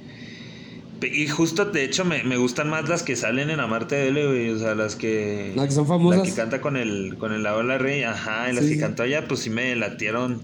[1.02, 4.50] y justo, de hecho, me, me gustan más las que salen en Amarte Duele, güey.
[4.50, 5.54] O sea, las que...
[5.56, 6.20] Las que son famosas.
[6.20, 8.52] La que canta con el, con el Abuela Rey, ajá.
[8.52, 10.42] Y las Sí, que cantó ella, pues sí me latieron.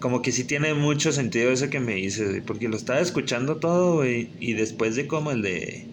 [0.00, 2.40] Como que sí tiene mucho sentido eso que me dices, güey.
[2.40, 4.30] Porque lo estaba escuchando todo, güey.
[4.40, 5.86] Y después de como el de...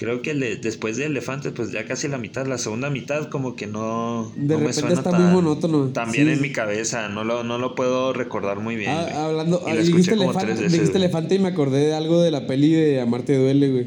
[0.00, 3.66] Creo que después de Elefantes, pues ya casi la mitad, la segunda mitad como que
[3.66, 5.88] no, De no me suena está tan, muy monótono.
[5.88, 6.32] También Sí.
[6.32, 8.92] en mi cabeza, no lo, no lo puedo recordar muy bien.
[8.92, 11.04] Ah, hablando, Y ah, dijiste, como elefante, tres veces, dijiste güey.
[11.04, 13.86] elefante y me acordé de algo de la peli de Amarte Duele, güey.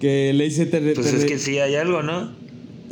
[0.00, 0.66] Que le dice...
[0.66, 2.30] Te, Pues te- es que sí hay algo, ¿no?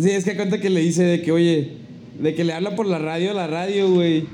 [0.01, 1.74] Sí, es que cuenta que le dice de que, oye,
[2.20, 4.24] de que le habla por la radio a la radio, güey.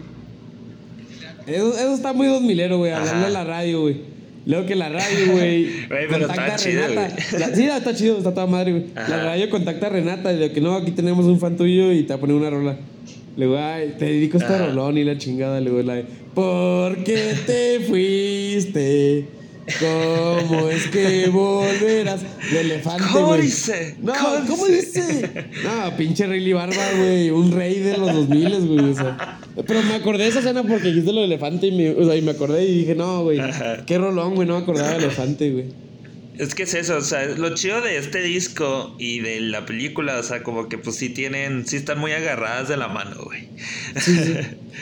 [1.46, 4.11] Eso, eso está muy dos milero, güey, hablarle a la radio, güey.
[4.44, 5.68] Luego que la radio, güey.
[5.88, 7.16] Pero contacta está a chido, Renata.
[7.38, 8.84] La- sí, está chido, está toda madre, güey.
[8.94, 12.02] La radio contacta a Renata y de que no, aquí tenemos un fan tuyo y
[12.02, 12.76] te va a poner una rola.
[13.36, 15.60] Luego, ay, te dedico este rolón y la chingada.
[15.60, 19.26] Luego la de, ¿por qué te fuiste?
[19.78, 22.22] ¿Cómo es que volverás?
[22.50, 23.42] De elefante, ¿Cómo güey.
[23.42, 23.96] dice?
[24.02, 25.30] No, ¿Cómo ¿cómo, dice?
[25.62, 27.30] No, pinche Rayleigh Barba, güey.
[27.30, 28.90] Un rey de los 2000, güey.
[28.90, 29.38] O sea.
[29.66, 32.16] Pero me acordé de esa escena porque dijiste lo de elefante y me, o sea,
[32.16, 33.40] y me acordé y dije, no, güey.
[33.86, 34.48] Qué rolón, güey.
[34.48, 35.66] No me acordaba de elefante, güey.
[36.38, 40.18] Es que es eso, o sea, lo chido de este disco y de la película,
[40.18, 43.48] o sea, como que pues sí tienen, sí están muy agarradas de la mano, güey.
[44.00, 44.34] Sí, sí.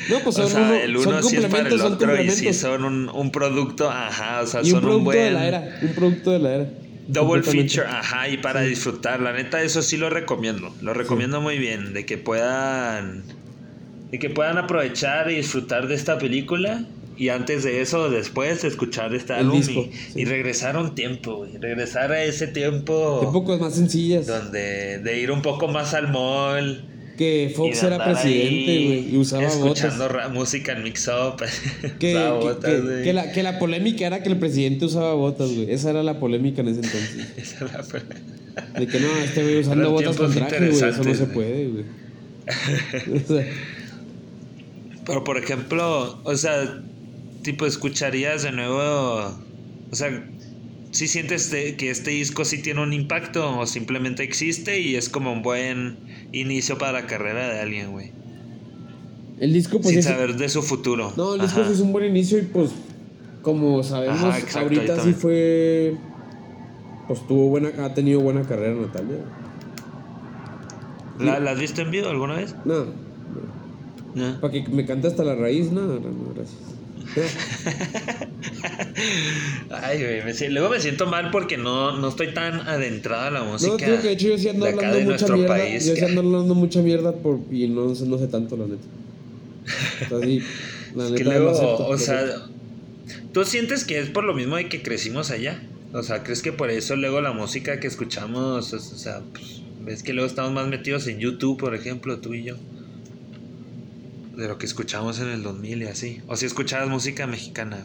[0.08, 2.30] No, pues son, o sea, uno, el son uno sí es para el otro y
[2.30, 5.30] sí son un, un producto, ajá, o sea, y un son un, producto buen de
[5.32, 5.78] la era.
[5.82, 6.70] Un producto de la era.
[7.08, 11.58] double feature, ajá, y para disfrutar, la neta eso sí lo recomiendo, lo recomiendo muy
[11.58, 13.24] bien, de que puedan,
[14.12, 16.84] de que puedan aprovechar y disfrutar de esta película.
[17.20, 20.20] Y antes de eso, después, escuchar este El álbum disco, y, sí.
[20.20, 21.58] y regresar a un tiempo, güey.
[21.58, 24.26] Regresar a ese tiempo Épocas más sencillas.
[24.26, 26.86] donde de ir un poco más al mall.
[27.18, 29.14] Que Fox de era presidente, güey.
[29.14, 30.30] Y usaba Escuchando botas.
[30.32, 31.36] música en mix up.
[31.82, 32.70] Que, que- botas,
[33.04, 35.70] que- la, que la polémica era que el presidente usaba botas, güey.
[35.70, 37.26] Esa era la polémica en ese entonces.
[37.36, 38.00] Esa la fue-
[38.78, 40.70] De que no, este güey usando botas con traje, güey.
[40.90, 41.84] Eso no se puede, güey.
[43.24, 43.46] O sea,
[45.04, 46.82] Pero por ejemplo, o sea,
[47.42, 49.32] tipo, escucharías de nuevo.
[49.90, 50.24] O sea,
[50.90, 55.08] si sientes de- que este disco sí tiene un impacto o simplemente existe y es
[55.08, 55.98] como un buen
[56.32, 58.12] inicio para la carrera de alguien, güey.
[59.40, 59.88] el disco, pues.
[59.90, 61.14] Sin es- saber de su futuro.
[61.16, 61.68] No, el disco Ajá.
[61.68, 62.70] sí es un buen inicio y, pues.
[63.40, 65.96] Como sabemos, Ajá, exacto, ahí ahorita sí fue.
[67.08, 67.70] Pues tuvo buena.
[67.84, 69.16] Ha tenido buena carrera Natalia.
[71.18, 72.54] ¿La, la has visto en vivo alguna vez?
[72.66, 72.84] No.
[74.14, 74.40] No.
[74.40, 76.58] Para que me cante hasta la raíz, no, no, no, gracias.
[79.70, 83.42] Ay, güey, me luego me siento mal porque no, no estoy tan adentrado a la
[83.44, 83.70] música.
[83.72, 85.54] No, tío, que de hecho yo sí ando de acá hablando de mucha nuestro mierda.
[85.56, 88.66] país, yo sí ando hablando mucha mierda por, y no, sé- no sé tanto, la
[88.66, 88.82] neta.
[90.06, 90.42] O sea, sí,
[90.94, 92.24] la neta que luego, acepto, o sea.
[93.32, 95.62] ¿tú sientes que es por lo mismo de que crecimos allá?
[95.92, 100.02] O sea, ¿crees que por eso luego la música que escuchamos, o sea, pues, ves
[100.02, 102.56] que luego estamos más metidos en YouTube, por ejemplo, tú y yo?
[104.40, 106.20] De lo que escuchamos en el 2000 y así.
[106.26, 107.84] O si escuchabas música mexicana.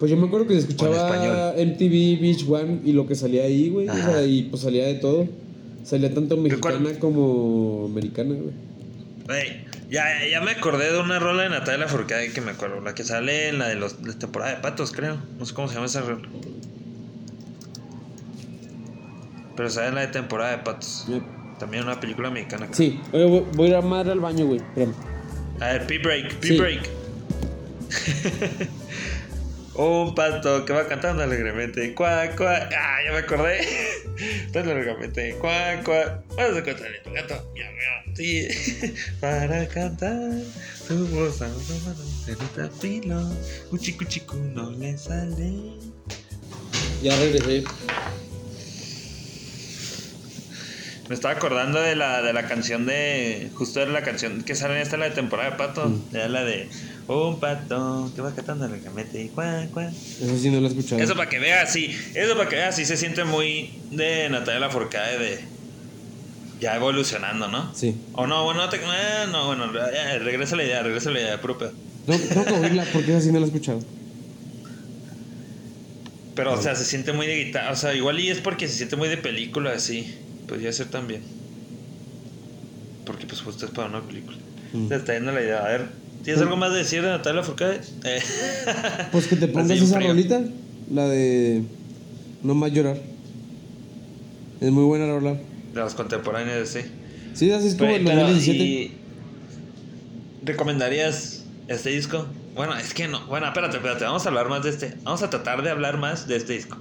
[0.00, 0.94] Pues yo me acuerdo que se español.
[0.96, 3.88] escuchaba MTV Beach One y lo que salía ahí, güey.
[3.88, 4.12] O Ajá.
[4.12, 5.28] sea, y pues salía de todo.
[5.84, 9.66] Salía tanto mexicana como americana, güey.
[9.88, 12.80] Ya, ya me acordé de una rola de Natalia Furcade que me acuerdo.
[12.80, 15.16] La que sale en la de los, la temporada de patos, creo.
[15.38, 16.28] No sé cómo se llama esa rola.
[19.56, 21.04] Pero sale en la de temporada de patos.
[21.08, 21.22] Yep.
[21.58, 22.66] También una película mexicana.
[22.66, 22.76] creo.
[22.76, 24.58] Sí, oye, voy, voy a ir a madre al baño, güey.
[24.58, 24.94] Espérame.
[25.60, 26.48] A ver, P-Break, Sí.
[26.56, 26.90] P-Break.
[29.74, 31.94] Un pato que va cantando alegremente.
[31.94, 32.40] Cuac.
[32.40, 33.60] Ah, ya me acordé.
[34.52, 35.34] Tan alegremente.
[35.38, 36.22] Cuac, cuac.
[36.36, 37.52] Vamos a contarle tu gato.
[37.54, 38.16] Miau, miau.
[38.16, 38.48] Sí.
[39.20, 40.32] Para cantar.
[40.88, 43.30] Tu voz a una mano de nuestra filo.
[44.08, 45.52] Chico no le sale.
[47.02, 47.64] Ya regresé.
[51.08, 53.50] Me estaba acordando de la, de la canción de.
[53.54, 55.92] Justo era la canción que sale en esta, la de temporada de pato.
[56.12, 56.68] Era la de.
[57.06, 59.30] Un pato que va cantando alegremente.
[59.32, 59.92] Cuac, cuac.
[59.92, 61.00] Eso sí no lo he escuchado.
[61.00, 61.96] Eso para que veas, sí.
[62.14, 65.44] Eso para que veas, sí se siente muy de Natalia Lafourcade de.
[66.60, 67.72] Ya evolucionando, ¿no?
[67.74, 67.94] Sí.
[68.14, 71.40] O no, bueno, no, te, eh, no, bueno, ya, regresa la idea, regresa la idea,
[71.40, 71.72] puro pedo.
[72.06, 73.80] No, tengo que oírla porque esa sí no la he escuchado.
[76.34, 77.72] Pero, o sea, se siente muy de guitarra.
[77.72, 80.16] O sea, igual y es porque se siente muy de película, así.
[80.46, 81.22] Podría ser también.
[83.04, 84.36] Porque, pues, justo es para una película.
[84.72, 84.88] Mm.
[84.88, 85.64] Te está yendo la idea.
[85.64, 85.88] A ver,
[86.24, 87.80] ¿tienes algo más de decir de Natalia Lafourcade?
[88.04, 88.20] Eh.
[89.12, 90.08] Pues que te pongas esa frío.
[90.08, 90.40] rolita,
[90.92, 91.62] la de
[92.42, 92.98] No más llorar.
[94.60, 95.32] Es muy buena rola.
[95.74, 96.80] De las contemporáneas, sí.
[97.34, 98.64] Sí, así es como el pero, 2017.
[98.64, 98.92] ¿y
[100.44, 102.26] ¿Recomendarías este disco?
[102.54, 103.26] Bueno, es que no.
[103.26, 104.04] Bueno, espérate, espérate.
[104.04, 104.94] Vamos a hablar más de este.
[105.02, 106.78] Vamos a tratar de hablar más de este disco.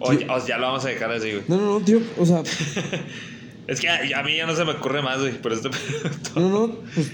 [0.00, 0.18] O, Sí.
[0.28, 1.42] o ya lo vamos a dejar así, güey.
[1.48, 2.42] No, no, no, tío, o sea,
[3.66, 5.40] Es que a, a mí ya no se me ocurre más, güey.
[5.40, 5.70] Por esto.
[6.34, 7.12] no, no, pues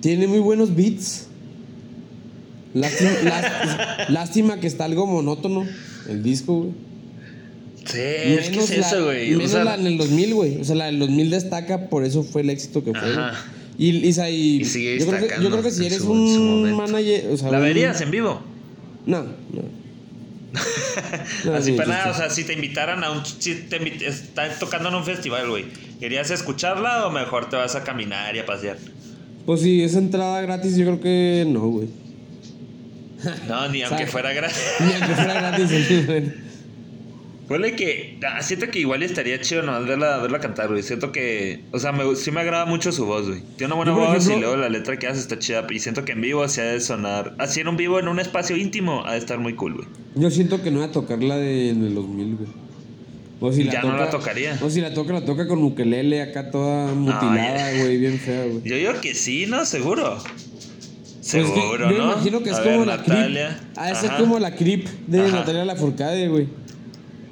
[0.00, 1.26] tiene muy buenos beats.
[2.74, 5.66] Lástima, lás- lástima que está algo monótono
[6.08, 6.70] el disco, güey.
[7.84, 9.34] sí, es que es la- eso, güey.
[9.34, 10.60] O Menos sea, la en el 2000, güey.
[10.60, 13.10] O sea, la del 2000 destaca, por eso fue el éxito que fue.
[13.10, 13.44] Ajá.
[13.78, 16.12] Y, y, o y Y sigue yo, creo que, yo creo que si eres su-
[16.14, 18.40] en su un manager, o sea, ¿La un- verías en vivo?
[19.04, 19.81] No, no.
[21.44, 23.24] No, Así para nada, o sea, si te invitaran a un.
[23.24, 25.64] Si te invit- están tocando en un festival, güey.
[25.98, 28.76] ¿Querías escucharla o mejor te vas a caminar y a pasear?
[29.46, 31.88] Pues si es entrada gratis, yo creo que no, güey.
[33.48, 34.58] No, ni aunque fuera gratis.
[34.80, 35.70] Ni aunque fuera gratis.
[37.52, 38.18] Ponle que.
[38.26, 40.82] ah, siento que igual estaría chido nomás verla, verla cantar, güey.
[40.82, 41.60] Siento que.
[41.70, 43.42] O sea, me, sí me agrada mucho su voz, güey.
[43.58, 45.66] Tiene una buena Yo, voz y luego la letra que hace está chida.
[45.70, 47.34] Y siento que en vivo se ha de sonar.
[47.38, 49.86] Así en un vivo, en un espacio íntimo, ha de estar muy cool, güey.
[50.14, 52.48] Yo siento que no voy a tocar la de en el 2000, güey.
[53.40, 54.58] O si la Ya toca, no la tocaría.
[54.62, 58.62] O si la toca, la toca con ukelele acá toda mutilada, güey, bien fea, güey.
[58.64, 59.66] Yo digo que sí, ¿no?
[59.66, 60.22] Seguro.
[61.22, 62.06] Pues es que Seguro, yo ¿no?
[62.06, 63.60] me imagino que es A como ver, la Natalia.
[63.74, 63.86] creep.
[63.86, 64.18] De ser Ajá.
[64.18, 65.30] como la creep de Ajá.
[65.36, 66.48] Natalia Lafourcade, güey.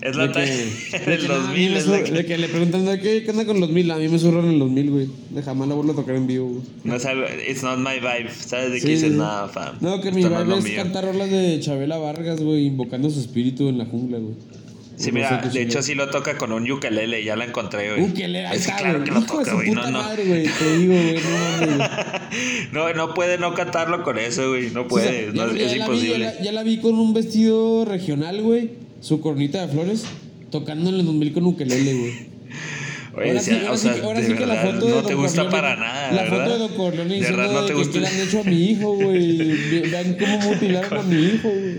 [0.03, 1.71] Es la talla del que, no, a mí 2000.
[1.73, 3.91] me es la que- le preguntan, ¿de ¿qué, ¿qué onda con los 2000?
[3.91, 5.09] A mí me surran en los 2000, güey.
[5.31, 6.63] De jamás la vuelvo a tocar en vivo, güey.
[6.85, 7.25] No algo.
[7.49, 8.31] It's not my vibe.
[8.35, 9.13] ¿Sabes de qué dices?
[9.13, 9.77] Nada, fam.
[9.81, 10.77] No, que mi no es baile lo es mío".
[10.77, 14.35] cantar rolas de Chabela Vargas, güey, invocando su espíritu en la jungla, güey.
[14.97, 18.03] Sí, mira, de hecho sí lo toca con un ukelele, ya la encontré, güey.
[18.11, 19.71] Ukelele, Es que claro que lo toca, güey.
[19.71, 20.03] No, no.
[20.03, 20.43] madre, güey.
[20.45, 21.89] Te digo, güey, no mames, güey.
[22.73, 24.71] No, no puede no cantarlo con eso, güey.
[24.71, 26.19] No O sea, puede, ya- no, ya es la vi, imposible.
[26.19, 28.71] ya, la, ya la vi con un vestido regional, güey.
[29.01, 30.05] Su cornita de flores.
[30.51, 32.13] Tocando en el 2000 con ukelele, güey.
[33.17, 34.87] Oye, ahora sí, sí, ahora o sí sea, que- ahora de sí que la foto
[34.87, 36.39] de no Don te gusta Corleone- para nada, La ¿verdad?
[36.39, 37.93] foto de Don Corleone De verdad no de te que, gusta.
[37.93, 39.37] ¿qué le han hecho a mi hijo, güey.
[39.39, 41.77] Ve- Vean cómo mutilaron a mi hijo, güey.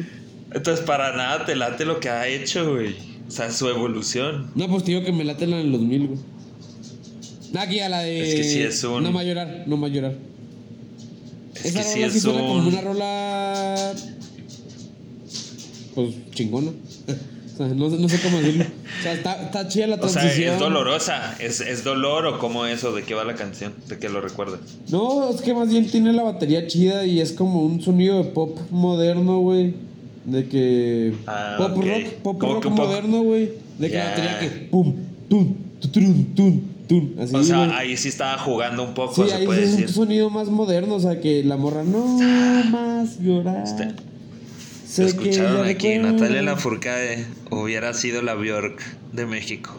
[0.53, 2.95] Entonces, para nada te late lo que ha hecho, güey.
[3.27, 4.51] O sea, su evolución.
[4.55, 6.19] No, pues te digo que me late la en los 2000, güey.
[7.57, 8.29] Aquí a la de.
[8.29, 10.15] Es que sí es un- No más llorar, no más llorar.
[11.55, 12.65] Es Esa que rola sí es suena como un.
[12.67, 13.93] una rola.
[15.95, 16.71] Pues chingona.
[17.53, 18.63] O sea, no, no sé cómo decirlo.
[18.63, 20.53] O sea, está, está chida la O sea, transición.
[20.53, 21.35] es dolorosa.
[21.39, 22.93] ¿Es, es dolor o cómo eso?
[22.93, 23.73] ¿De qué va la canción?
[23.89, 24.61] ¿De qué lo recuerdas?
[24.89, 28.23] No, es que más bien tiene la batería chida y es como un sonido de
[28.31, 29.75] pop moderno, güey.
[30.25, 31.13] De que.
[31.27, 31.83] Ah, pop ok.
[31.85, 33.51] rock, pop rock un moderno, güey.
[33.77, 34.03] De que Ya.
[34.05, 34.47] la batería que.
[34.71, 34.95] Pum,
[35.29, 37.09] tum, tutrum, tum, tum.
[37.19, 37.77] Así, o sea, güey.
[37.77, 39.89] ahí sí estaba jugando un poco, Sí, se ahí puede es un decir.
[39.93, 42.05] sonido más moderno, o sea, que la morra no
[42.71, 43.67] más llorar.
[43.67, 43.89] Sé
[44.91, 45.99] Se escucharon aquí.
[45.99, 48.81] Natalia Lafourcade hubiera sido la Bjork
[49.13, 49.71] de México.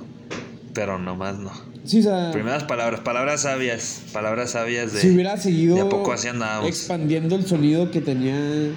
[0.72, 1.52] Pero nomás no.
[1.84, 5.00] Sí, o sea, Primeras palabras, palabras sabias, palabras sabias de...
[5.00, 6.66] si hubiera seguido de a poco así andábamos.
[6.66, 8.70] expandiendo el sonido que tenía.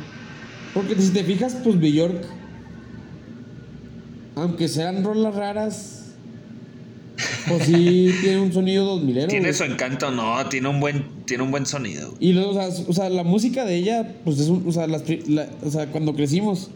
[0.73, 2.25] Porque si te fijas, pues Bjork,
[4.35, 6.15] aunque sean rolas raras,
[7.47, 9.27] pues sí tiene un sonido dos milero.
[9.27, 12.09] Tiene su encanto, no, tiene un buen tiene un buen sonido.
[12.11, 12.29] güey.
[12.29, 14.87] Y luego, o sea, o sea, la música de ella, pues es un, o sea,
[14.87, 16.69] las la- o sea, cuando crecimos,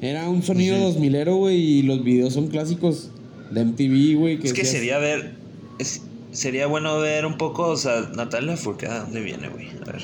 [0.00, 3.10] era un sonido dos milero, güey, y los videos son clásicos
[3.50, 4.34] de MTV, güey.
[4.34, 5.32] Es que decías- sería ver.
[5.78, 6.02] es-
[6.32, 9.68] sería bueno ver un poco, o sea, Natalia Furcada, ¿dónde viene, güey?
[9.82, 10.02] A ver.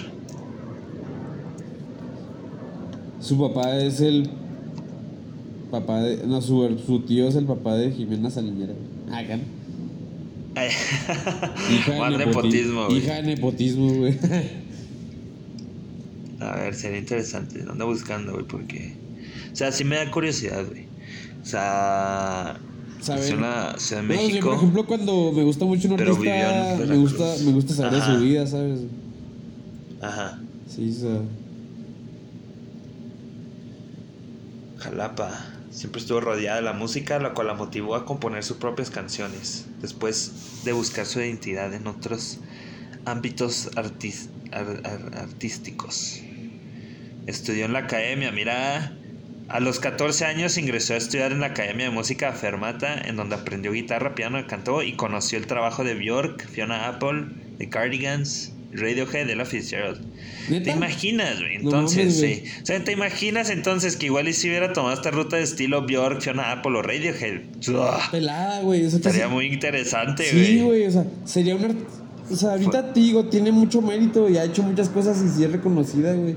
[3.20, 4.30] Su papá es el
[5.70, 8.72] papá de, no, su, su tío es el papá de Jimena Saliñera.
[9.10, 9.36] Ah, acá.
[9.36, 9.42] ¿no?
[9.42, 9.48] Ay, Hija
[10.54, 12.98] Más nepotismo, güey.
[12.98, 14.18] Hija de nepotismo, güey.
[16.40, 17.64] A ver, sería interesante.
[17.68, 18.94] Ando buscando, güey, porque.
[19.52, 20.84] O sea, sí me da curiosidad, güey.
[21.42, 22.58] O sea.
[23.00, 23.38] Saber.
[23.38, 24.48] la Ciudad de No, México.
[24.48, 28.20] por ejemplo, cuando me gusta mucho un artista, me gusta, me gusta saber de su
[28.20, 28.80] vida, ¿sabes?
[30.02, 30.38] Ajá.
[30.68, 31.20] Sí, o sea.
[34.78, 35.30] Jalapa.
[35.70, 39.66] Siempre estuvo rodeada de la música, la cual la motivó a componer sus propias canciones,
[39.80, 42.38] después de buscar su identidad en otros
[43.04, 46.20] ámbitos artis- ar- ar- artísticos.
[47.26, 48.96] Estudió en la academia, mira.
[49.48, 53.34] A los 14 años ingresó a estudiar en la Academia de Música Fermata, en donde
[53.34, 57.26] aprendió guitarra, piano cantó y conoció el trabajo de Björk, Fiona Apple,
[57.58, 60.00] The Cardigans, Radiohead, Ella Fitzgerald.
[60.48, 61.54] ¿Te imaginas, güey?
[61.58, 62.36] No Entonces, güey.
[62.36, 62.44] sí.
[62.62, 65.86] O sea, ¿te imaginas entonces que igual y si hubiera tomado esta ruta de estilo
[65.86, 67.40] Björk, Fiona Apple o Radiohead?
[67.68, 68.10] ¡Uah!
[68.10, 68.84] Pelada, güey.
[68.86, 71.76] O sea, Estaría muy interesante, Sí, güey, o sea, sería un art-
[72.30, 75.44] O sea, ahorita te digo, tiene mucho mérito y ha hecho muchas cosas y sí
[75.44, 76.34] es reconocida, güey.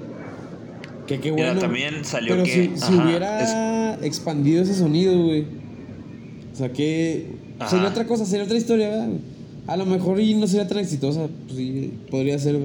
[1.08, 1.62] Que qué Mira, bueno.
[1.62, 5.46] también salió Pero que- si, si ajá, hubiera expandido ese sonido, güey.
[6.54, 7.28] O sea, que.
[7.60, 7.70] Ajá.
[7.70, 9.10] Sería otra cosa, sería otra historia, ¿verdad?
[9.68, 11.28] A lo mejor y no sería tan exitosa.
[11.46, 12.60] Pues sí, podría ser.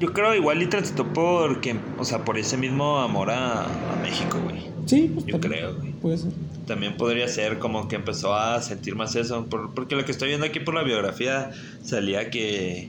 [0.00, 4.38] Yo creo igual y transitó porque, o sea, por ese mismo amor a, a México,
[4.42, 4.62] güey.
[4.86, 5.92] Sí, pues Yo también creo, güey.
[5.92, 6.32] Puede ser.
[6.66, 10.28] También podría ser como que empezó a sentir más eso, por- porque lo que estoy
[10.28, 11.50] viendo aquí por la biografía
[11.82, 12.88] salía que,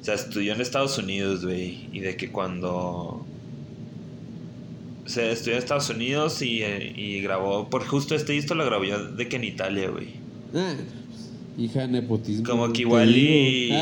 [0.00, 3.24] o sea, estudió en Estados Unidos, güey, y de que cuando
[5.06, 8.84] se estudió en Estados Unidos y, eh, y grabó, por justo este disco lo grabó
[8.84, 10.08] yo de que en Italia, güey.
[10.54, 10.74] Ah,
[11.58, 12.46] hija de nepotismo.
[12.48, 13.72] Como que igual y...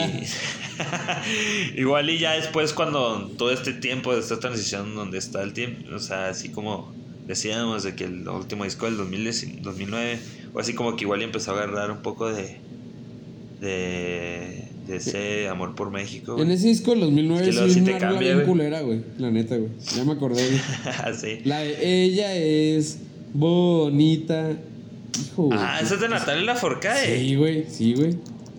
[1.77, 5.95] igual y ya después cuando todo este tiempo de esta transición donde está el tiempo,
[5.95, 6.93] o sea, así como
[7.27, 10.19] decíamos de que el último disco del 2010 2009,
[10.53, 12.59] o así como que igual y empezó a agarrar un poco de
[13.61, 16.41] de, de ese amor por México.
[16.41, 18.47] en ese disco del 2009 Es que sí una te cambia, bien güey.
[18.47, 19.01] culera, güey.
[19.19, 19.71] La neta, güey.
[19.97, 20.43] Ya me acordé,
[21.21, 21.39] sí.
[21.45, 22.99] La de ella es
[23.33, 24.57] bonita.
[25.21, 25.49] Hijo.
[25.53, 27.19] Ah, esa es de Natalia Lafourcade.
[27.19, 28.17] Sí, güey, sí, güey.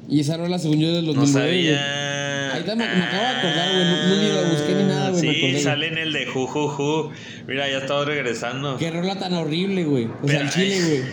[0.07, 2.51] Y esa rola según yo del 2009, No sabía.
[2.53, 5.21] Ahorita me- me acabo de acordar, güey, no- no ni la busqué ni nada, güey,
[5.25, 7.09] me Sí, acordé, sale en el de Ju Ju Ju.
[7.47, 8.77] Mira, ya estamos regresando.
[8.77, 10.07] Qué rola tan horrible, güey.
[10.21, 11.01] O sea, el chile, güey.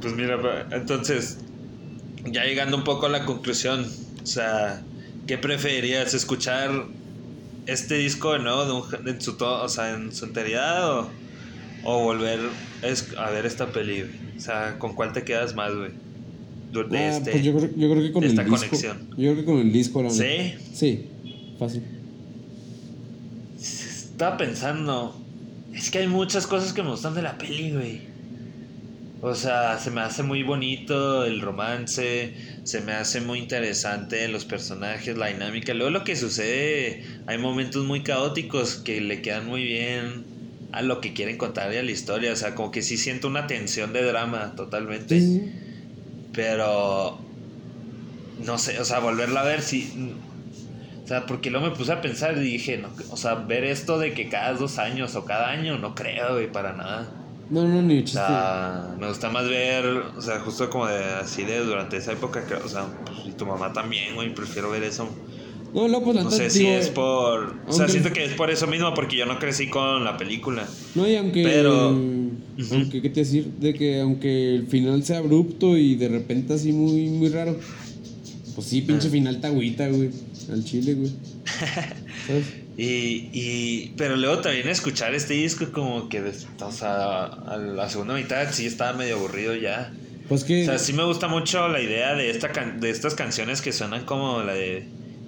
[0.00, 0.38] Pues mira,
[0.72, 1.38] entonces,
[2.24, 3.86] ya llegando un poco a la conclusión,
[4.22, 4.82] o sea,
[5.26, 6.14] ¿qué preferirías?
[6.14, 6.70] ¿Escuchar
[7.72, 11.10] este disco de nuevo de un- en, su to- o sea, en su enteridad o,
[11.84, 12.40] o volver
[12.82, 14.00] es- a ver esta peli?
[14.02, 14.10] güey?
[14.36, 15.90] O sea, ¿con cuál te quedas más, güey?
[16.72, 17.30] De de Ah, este.
[17.32, 18.50] pues yo creo, yo creo que con de el disco.
[18.56, 18.98] conexión.
[19.10, 20.54] Yo creo que con el disco, la ¿Sí?
[20.72, 21.06] Sí,
[21.58, 21.82] fácil.
[23.60, 25.16] Estaba pensando,
[25.74, 28.09] es que hay muchas cosas que me gustan de la peli, güey.
[29.22, 32.32] O sea, se me hace muy bonito el romance,
[32.64, 35.74] se me hace muy interesante los personajes, la dinámica.
[35.74, 40.24] Luego lo que sucede, hay momentos muy caóticos que le quedan muy bien
[40.72, 42.32] a lo que quieren contar y a la historia.
[42.32, 45.20] O sea, como que sí siento una tensión de drama totalmente.
[45.20, 45.52] Sí, sí, sí.
[46.32, 47.18] Pero
[48.42, 50.14] no sé, o sea, volverla a ver si.
[51.04, 53.98] O sea, porque luego me puse a pensar y dije, no, o sea, ver esto
[53.98, 57.19] de que cada dos años o cada año, no creo, güey, para nada.
[57.50, 58.20] No, no, ni chiste.
[58.98, 62.54] me gusta más ver, o sea, justo como de así de durante esa época, que,
[62.54, 65.08] o sea, pues, y tu mamá también, güey, prefiero ver eso.
[65.74, 67.54] No, no, pues No sé si es por.
[67.68, 70.66] O sea, siento que es por eso mismo, porque yo no crecí con la película.
[70.94, 71.42] No, y aunque.
[71.44, 71.88] Pero-
[72.72, 73.46] Aunque, ¿qué te decir?
[73.58, 77.56] De que aunque el final sea abrupto y de repente así muy, muy raro.
[78.54, 79.10] Pues sí, pinche Ah.
[79.12, 80.10] final tagüita, güey.
[80.52, 81.10] Al chile, güey.
[82.26, 82.44] ¿Sabes?
[82.82, 86.22] Y, y, pero luego también escuchar este disco como que,
[86.62, 89.92] o sea, a la segunda mitad sí estaba medio aburrido ya.
[90.30, 90.62] Pues que.
[90.62, 93.72] O sea, sí me gusta mucho la idea de, esta can- de estas canciones que
[93.72, 94.86] suenan como la de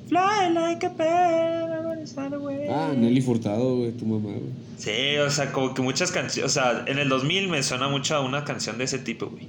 [0.09, 2.66] Fly like a bird, I wanna fly away".
[2.70, 4.53] Ah, Nelly Furtado, güey, tu mamá, güey.
[4.78, 8.14] Sí, o sea, como que muchas canciones, o sea, en el 2000 me suena mucho
[8.16, 9.48] a una canción de ese tipo, güey.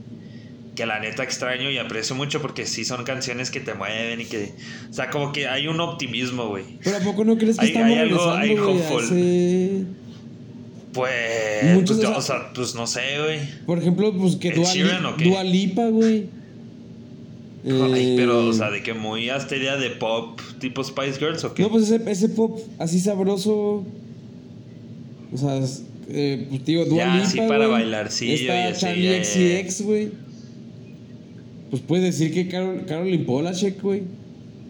[0.75, 4.25] Que la neta extraño y aprecio mucho porque sí son canciones que te mueven y
[4.25, 4.53] que...
[4.89, 6.63] O sea, como que hay un optimismo, güey.
[6.83, 9.03] Pero ¿a poco no crees que Hay- estamos hay algo- hay hopeful.
[9.03, 9.83] ese...
[10.93, 13.39] Pues, Muchos pues, o sea, pues no sé, güey.
[13.65, 15.23] Por ejemplo, pues que ¿Ed Dua, Sheeran Li-?
[15.29, 16.27] Dua Lipa, güey.
[17.65, 21.43] Ay, pero, o Eh, sea, de que muy hasta idea de pop tipo Spice Girls
[21.45, 21.63] o qué?
[21.63, 23.85] No, pues ese, ese pop así sabroso.
[25.33, 25.61] O sea,
[26.09, 27.69] eh, pues digo, Dua Ya, Lipa, sí, para güey.
[27.83, 29.23] bailarcillo y Está así, Charlie ya, ya.
[29.63, 30.11] XCX, güey.
[31.73, 34.03] Pues puedes decir que Carol, Caroline Polachek, güey.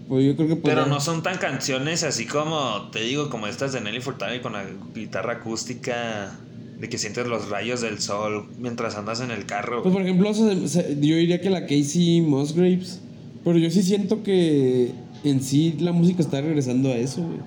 [0.08, 3.74] Pues yo creo que Pero no son tan canciones así como, te digo, como estas
[3.74, 4.64] de Nelly Furtado con la
[4.96, 6.32] guitarra acústica,
[6.80, 9.84] de que sientes los rayos del sol mientras andas en el carro.
[9.84, 13.02] Pues por ejemplo, yo diría que la Casey Musgraves.
[13.44, 14.92] Pero yo sí siento que
[15.26, 17.40] en sí la música está regresando a eso, güey.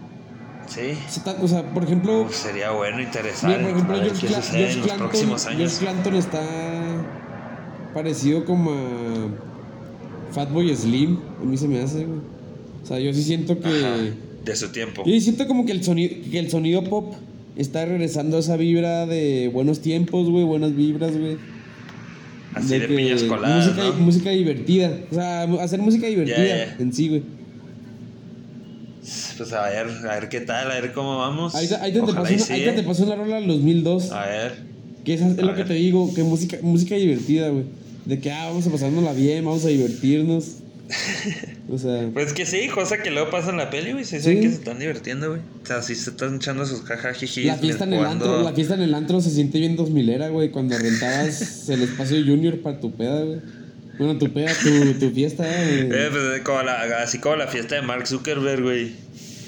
[0.67, 0.99] sí.
[1.41, 3.57] O sea, por ejemplo, Uf, sería bueno, interesante.
[3.57, 5.57] Mira, por ejemplo, George, Cla- George Clanton.
[5.57, 6.43] George Clanton está
[7.97, 11.19] parecido como a Fatboy Slim.
[11.41, 12.21] A mí se me hace, güey.
[12.83, 13.69] O sea, yo sí siento que.
[13.69, 13.97] Ajá,
[14.45, 15.03] de su tiempo.
[15.07, 17.15] Yo sí siento como que el sonido, que el sonido pop
[17.57, 21.39] está regresando a esa vibra de buenos tiempos, güey, buenas vibras, güey.
[22.55, 23.93] Así de que piñas coladas, música, ¿no?
[24.05, 24.99] música divertida.
[25.11, 27.23] O sea, hacer música divertida en sí, güey.
[29.39, 31.55] Pues a ver, a ver qué tal, a ver cómo vamos.
[31.55, 34.11] Ahí, te- ahí te, pasó una, ahí te, pasó una rola del 2002.
[34.13, 34.67] A ver.
[35.05, 37.65] Que esa es A lo que te digo, que música, música divertida, güey.
[38.07, 40.45] De que, ah, vamos a pasárnosla bien, vamos a divertirnos.
[41.69, 44.05] O sea, Pues que sí, cosa que luego pasa en la peli, güey.
[44.05, 44.37] Se Sí.
[44.37, 45.41] que se están divirtiendo, güey.
[45.63, 47.45] O sea, sí se están echando sus jajajijis.
[47.47, 50.51] la fiesta en el antro, la fiesta en el antro se siente bien 2000era, güey,
[50.53, 53.41] cuando rentabas el espacio junior para tu peda, güey.
[53.99, 56.11] Bueno, tu peda, tu, tu fiesta, Eh, güey.
[56.11, 58.93] pues, como la, así como la fiesta de Mark Zuckerberg, güey.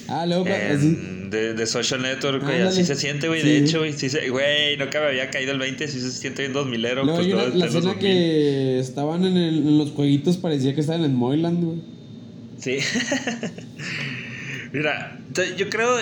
[0.09, 2.63] Ah, así, En- de, de Social Network, güey.
[2.63, 3.43] Así se siente, güey.
[3.43, 3.49] Sí.
[3.49, 3.93] De hecho, güey.
[3.93, 5.87] Sí se, güey, nunca me había caído el 20.
[5.89, 7.05] Sí se siente bien 2000ero.
[7.05, 7.99] luego pues, todo la escena 2000.
[7.99, 11.79] que estaban en, el- en los jueguitos parecía que estaban en Moyland, güey.
[12.59, 12.79] Sí.
[14.73, 15.19] Mira,
[15.57, 15.97] yo creo.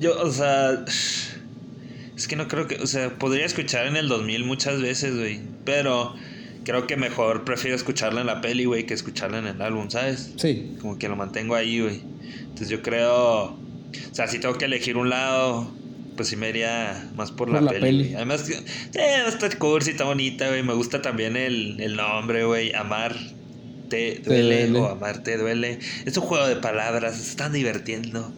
[0.00, 0.84] Yo, o sea.
[2.16, 2.76] Es que no creo que.
[2.76, 5.40] O sea, podría escuchar en el 2000 muchas veces, güey.
[5.64, 6.14] Pero
[6.66, 10.32] creo que mejor prefiero escucharla en la peli, güey, que escucharla en el álbum, ¿sabes?
[10.36, 10.76] Sí.
[10.80, 12.02] Como que lo mantengo ahí, güey.
[12.40, 13.44] Entonces yo creo.
[13.44, 13.56] O
[14.12, 15.72] sea, si tengo que elegir un lado.
[16.16, 17.80] Pues sí me iría más por, Por la, la peli.
[18.04, 18.14] peli.
[18.14, 18.54] Además, sí,
[18.94, 20.62] está cursi, está bonita, güey.
[20.62, 22.72] Me gusta también el, el nombre, güey.
[22.74, 23.14] Amar
[23.90, 24.78] te duele, duele.
[24.78, 25.78] o amar te duele.
[26.06, 28.32] Es un juego de palabras, se están divirtiendo.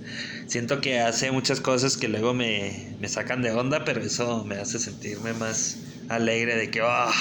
[0.48, 4.56] Siento que hace muchas cosas que luego me, me sacan de onda, pero eso me
[4.56, 7.12] hace sentirme más alegre de que, ah,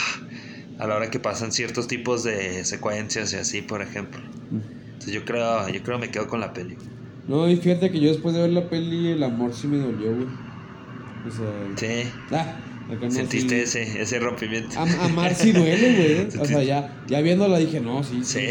[0.79, 4.19] a la hora que pasan ciertos tipos de secuencias y así, por ejemplo.
[4.51, 6.77] Entonces yo creo, yo creo me quedo con la peli.
[7.27, 10.13] No, y fíjate que yo después de ver la peli, el amor sí me dolió,
[10.13, 10.27] güey.
[11.27, 11.47] O sea.
[11.75, 12.55] Sí, Ah,
[12.89, 13.79] no, sentiste sí.
[13.79, 14.79] ese, ese rompimiento.
[14.79, 16.27] Am- amar sí duele, güey.
[16.41, 18.47] O sea, ya, ya viéndola dije, no, sí, sí, Sí.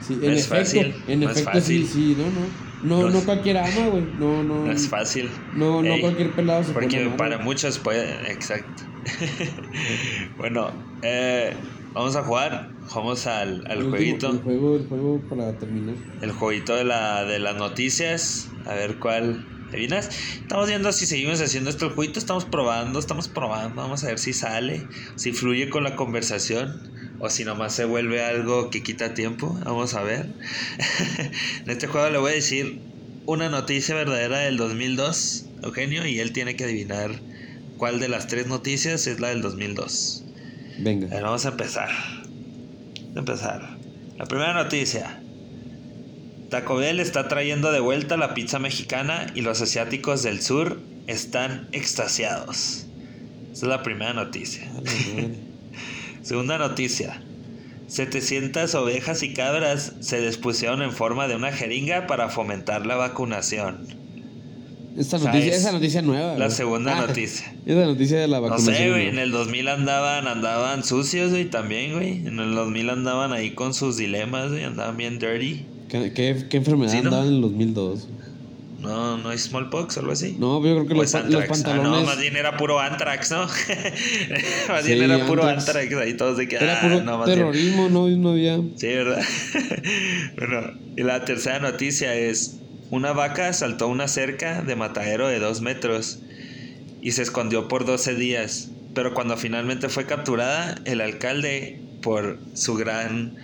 [0.00, 2.67] sí, No en es efecto, fácil, en no sí, sí, no, no.
[2.82, 4.04] No, No cualquiera ama, güey.
[4.18, 4.64] No, no.
[4.66, 5.28] No es fácil.
[5.54, 8.84] No, no Ey, cualquier pelado se Porque para muchos puede, exacto.
[10.38, 10.70] bueno,
[11.02, 11.54] eh,
[11.92, 12.70] vamos a jugar.
[12.94, 14.30] Vamos al, al El último- jueguito.
[14.30, 15.94] El juego, el juego para terminar.
[16.22, 18.48] El jueguito de, la, de las noticias.
[18.66, 19.44] A ver cuál.
[19.68, 20.08] ¿Adivinas?
[20.40, 22.18] Estamos viendo si seguimos haciendo esto el jueguito.
[22.18, 23.82] Estamos probando, estamos probando.
[23.82, 26.80] Vamos a ver si sale, si fluye con la conversación.
[27.20, 29.58] O si nomás se vuelve algo que quita tiempo.
[29.64, 30.26] Vamos a ver.
[31.64, 32.80] en este juego le voy a decir
[33.26, 36.06] una noticia verdadera del 2002, Eugenio.
[36.06, 37.10] Y él tiene que adivinar
[37.76, 40.24] cuál de las tres noticias es la del 2002.
[40.24, 41.20] A Venga.
[41.20, 41.88] vamos a empezar.
[41.88, 43.78] Vamos a empezar.
[44.16, 45.20] La primera noticia.
[46.50, 51.68] Taco Bell está trayendo de vuelta la pizza mexicana y los asiáticos del sur están
[51.72, 52.86] extasiados.
[53.52, 54.70] Esa es la primera noticia.
[56.28, 57.22] Segunda noticia.
[57.86, 63.86] 700 ovejas y cabras se despusieron en forma de una jeringa para fomentar la vacunación.
[64.98, 66.32] Esta noticia, es esa noticia nueva.
[66.32, 66.50] La güey.
[66.50, 67.50] segunda Ah, noticia.
[67.66, 68.74] Esa noticia de la No vacunación.
[68.76, 72.26] sé, güey, en el 2000 andaban, andaban sucios, güey, también, güey.
[72.26, 75.64] En el 2000 andaban ahí con sus dilemas, güey, andaban bien dirty.
[75.88, 77.04] ¿Qué, qué, qué enfermedad Sí, ¿no?
[77.04, 78.08] andaba en el 2002?
[78.78, 80.36] No, no hay smallpox o algo así.
[80.38, 81.44] No, yo creo que los, es los anthrax.
[81.44, 82.00] Ah, pantalones.
[82.00, 83.46] no, más bien era puro anthrax, ¿no?
[84.68, 85.92] más bien era puro anthrax.
[85.94, 86.56] ahí todos de que.
[86.56, 88.56] Era ah, puro no, terrorismo, no, no había.
[88.76, 89.20] Sí, ¿verdad?
[90.36, 92.60] bueno, y la tercera noticia es:
[92.90, 96.20] una vaca saltó una cerca de matadero de dos metros
[97.02, 98.70] y se escondió por 12 días.
[98.94, 103.36] Pero cuando finalmente fue capturada, el alcalde, por su gran.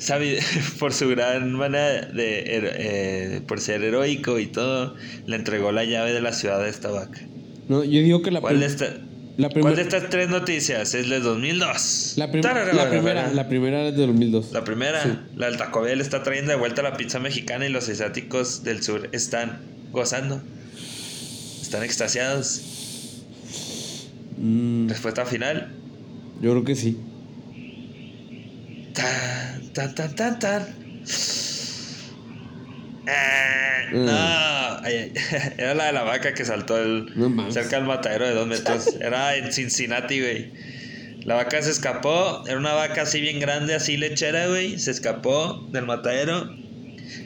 [0.00, 0.38] Sabi-
[0.80, 2.42] por su gran manera de.
[2.46, 4.96] eh, por ser heroico y todo,
[5.26, 7.20] le entregó la llave de la ciudad a esta vaca.
[7.68, 8.96] No, yo digo que la, ¿Cuál de, esta-
[9.36, 12.14] la cuál de estas tres noticias es del 2002?
[12.16, 14.50] La, prim- Tarara, la primera, la primera es de 2002.
[14.52, 15.10] la primera, Sí.
[15.36, 18.82] la del Taco Bell está trayendo de vuelta la pizza mexicana y los asiáticos del
[18.82, 19.60] sur están
[19.92, 20.42] gozando.
[21.62, 22.62] Están extasiados.
[24.38, 25.68] Mm, Respuesta final.
[26.42, 26.96] yo creo que sí.
[28.92, 30.62] Tan, tan, tan, tan, tan.
[33.06, 34.04] Eh, Mm.
[34.06, 34.12] no,
[34.84, 35.12] ay, ay.
[35.58, 38.86] era la de la vaca que saltó el, No cerca del matadero de dos metros.
[39.00, 40.52] Era en Cincinnati, güey.
[41.24, 42.44] La vaca se escapó.
[42.46, 44.78] Era una vaca así bien grande, así lechera, güey.
[44.78, 46.54] Se escapó del matadero.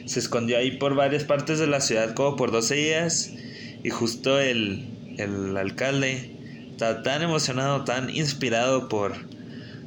[0.05, 3.31] Se escondió ahí por varias partes de la ciudad, como por 12 días.
[3.83, 4.87] Y justo el,
[5.17, 6.31] el alcalde
[6.71, 9.13] estaba tan emocionado, tan inspirado por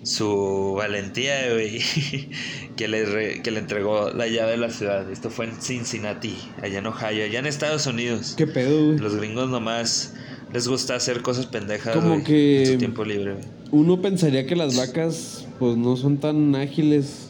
[0.08, 1.80] su valentía, güey,
[2.76, 5.10] que le, re- que le entregó la llave de la ciudad.
[5.10, 8.34] Esto fue en Cincinnati, allá en Ohio, allá en Estados Unidos.
[8.36, 8.98] ¿Qué pedo, güey?
[8.98, 10.14] Los gringos nomás
[10.52, 13.44] les gusta hacer cosas pendejas, Como güey, que- en su tiempo libre, güey.
[13.70, 17.28] Uno pensaría que las vacas, pues no son tan ágiles.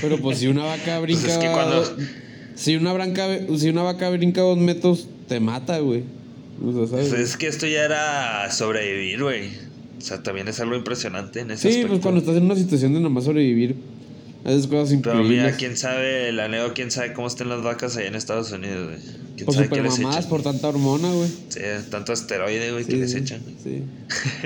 [0.00, 1.22] Pero pues si una vaca brinca.
[1.22, 1.96] Pues es que cuando-
[2.54, 3.26] Si una, branca,
[3.58, 6.04] si una vaca brinca dos metros, te mata, güey.
[6.64, 7.08] O sea, ¿sabes?
[7.08, 9.71] Pues es que esto ya era sobrevivir, güey.
[10.02, 11.88] O sea, también es algo impresionante en ese sí, aspecto.
[11.90, 13.76] pues cuando estás en una situación de nomás sobrevivir,
[14.44, 15.44] haces cosas Pero increíbles.
[15.44, 18.88] mira, quién sabe, la neo, quién sabe cómo estén las vacas allá en Estados Unidos,
[18.88, 18.98] güey.
[19.36, 20.28] Quién Por sabe qué super les mamadas, echan.
[20.30, 21.30] por tanta hormona, güey.
[21.50, 23.42] Sí, tanto asteroide, güey, que les echan.
[23.62, 23.84] Sí.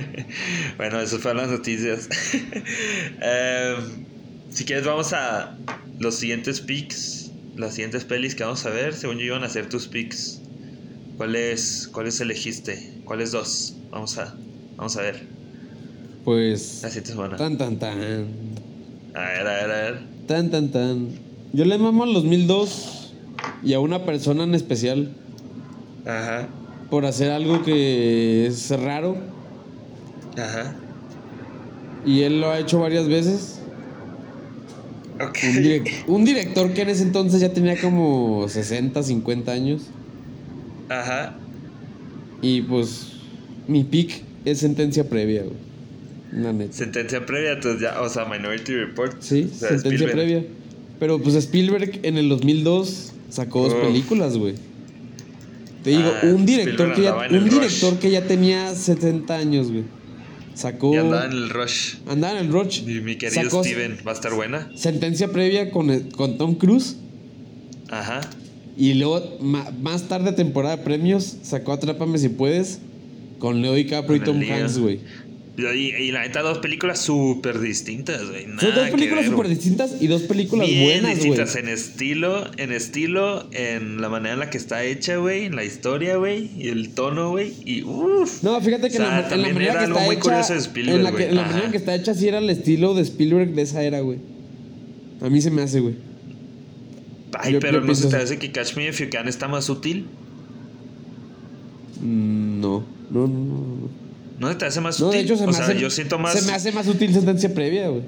[0.77, 2.07] bueno, eso fueron las noticias.
[3.23, 4.05] Em,
[4.51, 5.57] si quieres, vamos a
[5.99, 7.31] los siguientes picks.
[7.57, 8.93] Las siguientes pelis que vamos a ver.
[8.95, 10.41] Según yo, iban a ser tus picks.
[11.17, 12.93] ¿Cuáles, ¿Cuáles elegiste?
[13.07, 13.75] ¿Cuáles dos?
[13.91, 14.35] Vamos a,
[14.77, 15.23] vamos a ver.
[16.27, 16.81] Pues.
[16.83, 17.37] La siguiente semana.
[17.37, 17.99] Tan, tan, tan.
[19.15, 20.01] A ver, a ver, a ver.
[20.27, 21.09] Tan, tan, tan.
[21.53, 23.13] Yo le mamo al 2002
[23.63, 25.13] y a una persona en especial
[26.05, 26.49] Ajá,
[26.91, 29.17] por hacer algo que es raro
[30.37, 30.75] ajá.
[32.05, 33.61] y él lo ha hecho varias veces.
[35.21, 35.39] Ok.
[36.09, 39.83] Un, un director que en ese entonces ya tenía como 60, 50 años
[40.89, 41.37] Ajá.
[42.43, 43.13] y pues
[43.69, 45.67] mi pick es sentencia previa, güey.
[46.33, 46.73] Neta.
[46.73, 49.21] Sentencia previa, entonces ya, o sea, Minority Report.
[49.21, 50.13] Sí, O sea, sentencia Spielberg.
[50.13, 50.45] previa.
[50.99, 54.55] Pero pues Spielberg en el 2002 sacó dos películas, güey.
[55.85, 57.53] Te digo, Ah, un director Spielberg que ya, un rush.
[57.53, 59.85] director que ya tenía 70 años, güey.
[60.55, 61.97] Sacó Y andaba en el Rush.
[62.09, 62.83] andaba en el Rush.
[62.85, 64.71] Mi, mi querido Sacó Steven, ¿va a estar buena?
[64.75, 66.97] Sentencia previa con, con Tom Cruise.
[67.91, 68.23] Ajá.
[68.77, 72.81] Y luego, más tarde, temporada de premios, sacó Atrápame si puedes
[73.39, 74.57] con Leo DiCaprio y Con Tom el Leo.
[74.57, 75.01] Hanks, güey.
[75.59, 75.63] Y,
[75.95, 78.45] y la neta, dos películas súper distintas, güey.
[78.61, 81.31] Son dos películas súper distintas y dos películas Bien buenas, güey.
[81.31, 85.57] distintas en estilo, en estilo, en la manera en la que está hecha, güey, en
[85.57, 88.43] la historia, güey, y el tono, güey, y uff.
[88.43, 90.07] No, fíjate que O en sea, la, en la también manera era que algo está
[90.07, 90.23] muy hecha.
[90.25, 91.29] curioso de Spielberg, en la, que- güey.
[91.31, 93.83] en la manera en que está hecha, sí era el estilo de Spielberg de esa
[93.83, 94.19] era, güey.
[95.23, 95.95] A mí se me hace, güey.
[97.39, 99.49] Ay, yo- pero yo no se te hace que Catch Me If You Can está
[99.49, 100.05] más útil.
[102.03, 103.55] Mm, No, no, no, no.
[103.59, 104.06] no.
[104.39, 105.19] ¿No se te hace más No, útil?
[105.21, 106.39] de hecho, se o sea, hace, yo siento más.
[106.39, 108.03] se me hace más útil sentencia previa, güey.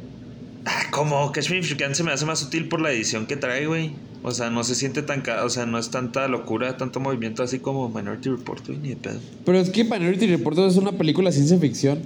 [0.67, 1.33] Ah, ¿cómo?
[1.33, 3.67] Catch Me If You Can se me hace más útil por la edición que trae,
[3.67, 3.93] güey.
[4.23, 5.23] O sea, no se siente tan.
[5.45, 8.97] O sea, no es tanta locura, tanto movimiento así como Minority Report, güey, ni de
[8.97, 9.21] pedo.
[9.47, 12.01] Pero es que Minority Report es una película de ciencia ficción.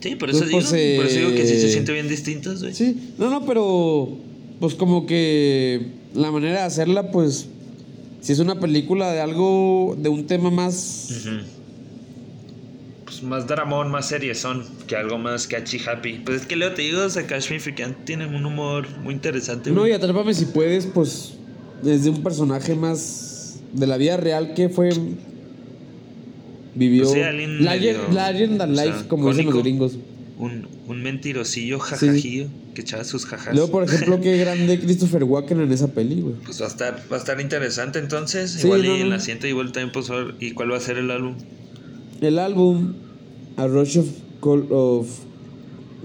[0.00, 2.08] Sí, por eso, Pues, digo, pues, por eso digo que sí se eh, siente bien
[2.08, 2.74] distintos, güey.
[2.74, 4.08] Sí, no, no, pero
[4.60, 7.46] pues como que la manera de hacerla, pues,
[8.20, 11.08] si es una película de algo, de un tema más...
[11.10, 11.61] Ujú.
[13.12, 16.22] Pues más dramón, más serie son que algo más catchy happy.
[16.24, 18.46] Pues es que Leo te digo, o sea, Catch Me If You Can tienen un
[18.46, 19.70] humor muy interesante.
[19.70, 19.92] No, güey.
[19.92, 21.34] y Atrápame si puedes, pues,
[21.82, 24.90] desde un personaje más de la vida real que fue...
[26.74, 27.02] Vivió...
[27.02, 29.98] Pues o sea, life, como dicen los gringos.
[30.38, 33.54] Un, un mentirosillo jajajillo que echaba sus jajas.
[33.54, 36.36] Luego, por ejemplo, qué grande Christopher Walken en esa peli, güey.
[36.46, 38.52] Pues va a estar, va a estar interesante entonces.
[38.52, 39.16] Sí, igual no, y en no.
[39.16, 40.08] la siguiente igual también pues
[40.40, 41.34] y cuál va a ser el álbum.
[42.22, 42.94] El álbum
[43.56, 44.06] A Rush of,
[44.40, 45.08] Col- of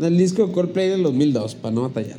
[0.02, 2.18] el disco de Coldplay del 2002, para no batallar.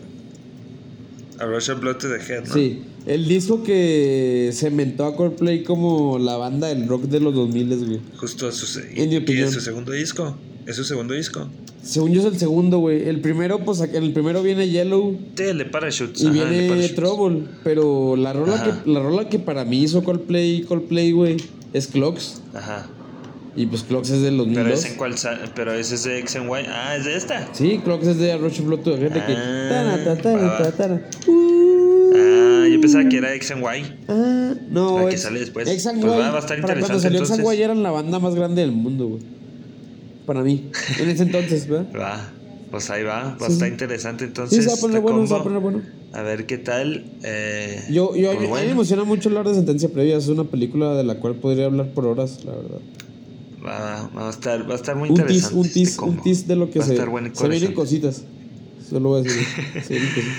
[1.38, 2.52] A Rush of Blood to the Head, ¿no?
[2.54, 7.76] Sí, el disco que cementó a Coldplay como la banda del rock de los 2000,
[7.86, 8.00] güey.
[8.16, 9.48] Justo su, se- En mi ¿y opinión.
[9.48, 10.36] es su segundo disco.
[10.66, 11.48] Es su segundo disco.
[11.82, 13.08] Según yo es el segundo, güey.
[13.08, 16.20] El primero, pues en el primero viene Yellow Sí, el de Parachutes.
[16.20, 16.94] y ajá, viene Parachutes.
[16.96, 17.42] Trouble.
[17.64, 18.82] Pero la rola, Ajá.
[18.84, 21.36] que, la rola que para mí hizo Coldplay, Coldplay, güey,
[21.72, 22.42] es Clocks.
[22.52, 22.90] Ajá.
[23.56, 24.78] Y pues Clocks es del Pero 2002.
[24.78, 25.14] es en cuál
[25.54, 26.66] pero ese es de X and Y.
[26.68, 27.48] Ah, es de esta.
[27.52, 29.18] Sí, Clocks es de Rush Blood to de que...
[29.36, 29.96] Ah,
[32.20, 33.96] Ah, yo pensaba que era X and Y.
[34.08, 35.68] Ah, no, La que sale después.
[35.68, 37.58] Ex and Pues va- va a estar para cuando interesante, salió Ex and.
[37.58, 39.22] Y eran la banda más grande del mundo, güey.
[40.26, 40.70] Para mí.
[40.98, 41.86] En ese entonces, ¿verdad?
[42.00, 42.32] Va.
[42.70, 43.34] Pues ahí va.
[43.40, 44.58] Va a estar interesante entonces.
[44.58, 45.80] Sí, se va a poner bueno, se va a poner bueno.
[46.12, 47.04] A ver qué tal.
[47.22, 50.18] Eh, Yo, yo, a pues mí- a mí me emociona mucho hablar de Sentencia Previa.
[50.18, 52.78] Es una película de la cual podría hablar por horas, la verdad.
[53.64, 55.56] Va, va a estar, va a estar muy Un tis, interesante.
[55.56, 56.12] un este tis, combo.
[56.12, 56.92] un tis de lo que Va se.
[56.92, 58.22] estar bueno se vienen cositas.
[58.88, 59.42] Solo voy a decir.
[59.84, 60.34] se vienen cositas.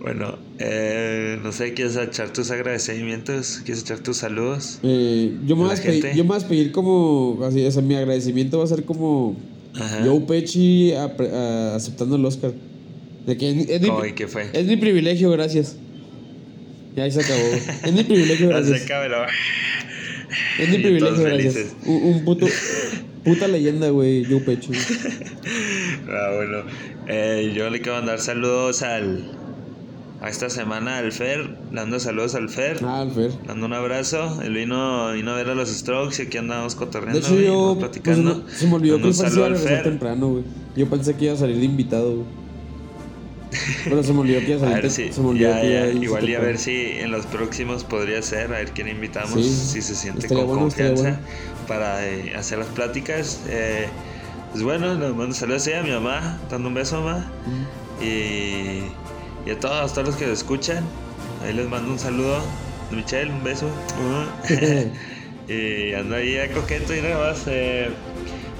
[0.00, 3.60] Bueno, eh, no sé, ¿quieres echar tus agradecimientos?
[3.64, 4.78] ¿Quieres echar tus saludos?
[4.82, 5.62] Eh, yo, me
[6.14, 7.40] yo me voy a despedir como.
[7.44, 9.36] Así, o sea, mi agradecimiento va a ser como.
[9.74, 9.98] Ajá.
[10.04, 10.20] Joe
[10.96, 12.52] apre- a- aceptando el Oscar.
[13.26, 14.48] De que es, es mi, ¿Cómo y qué fue?
[14.52, 15.76] es mi privilegio, gracias.
[16.96, 17.40] Y ahí se acabó.
[17.84, 18.82] es mi privilegio, gracias.
[18.82, 19.26] cabrón.
[20.58, 21.74] Es mi privilegio, gracias.
[21.86, 22.46] Un, un puto.
[23.24, 24.72] Puta leyenda, güey, Joe Pesci.
[26.10, 26.58] Ah, bueno.
[27.06, 29.30] Eh, yo le quiero mandar saludos al.
[30.20, 31.40] A esta semana al Fer.
[31.70, 32.78] Le mando saludos al Fer.
[32.82, 33.30] Ah, Alfer.
[33.42, 34.40] Le mando un abrazo.
[34.42, 37.20] Él vino, vino a ver a los Strokes y aquí andamos cotorreando.
[37.20, 37.76] De hecho, güey, yo.
[37.78, 38.34] pues, platicando.
[38.36, 39.82] no- se me olvidó que un Fer saludo al Fer.
[39.84, 40.44] temprano, güey.
[40.76, 42.26] Yo pensé que iba a salir de invitado, güey.
[43.84, 46.34] Pero se me olvidó que a ver si, se me olvidó ya, que igual y
[46.34, 49.94] a ver si en los próximos podría ser, a ver quién invitamos, Sí, si se
[49.94, 51.18] siente con bueno, confianza
[51.66, 53.40] para eh, hacer las pláticas.
[53.48, 53.86] Eh,
[54.52, 58.04] pues bueno, les mando saludos a mi mamá, dando un beso, mamá, Mm.
[58.04, 58.82] y,
[59.46, 60.84] y a todos, todos los que lo escuchan.
[61.44, 62.40] Ahí les mando un saludo,
[62.90, 63.68] Michelle, un beso.
[65.48, 67.44] y ando ahí a coqueto y nada más.
[67.46, 67.88] eh,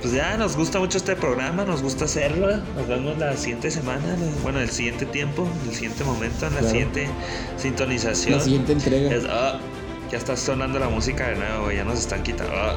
[0.00, 2.48] pues ya nos gusta mucho este programa, nos gusta hacerlo.
[2.76, 6.68] Nos vemos la siguiente semana, bueno, el siguiente tiempo, el siguiente momento, en la Claro.
[6.70, 7.08] siguiente
[7.56, 8.38] sintonización.
[8.38, 9.14] La siguiente entrega.
[9.14, 9.58] Es- ah,
[10.10, 12.52] ya está sonando la música de nuevo, ya nos están quitando.
[12.54, 12.76] ah.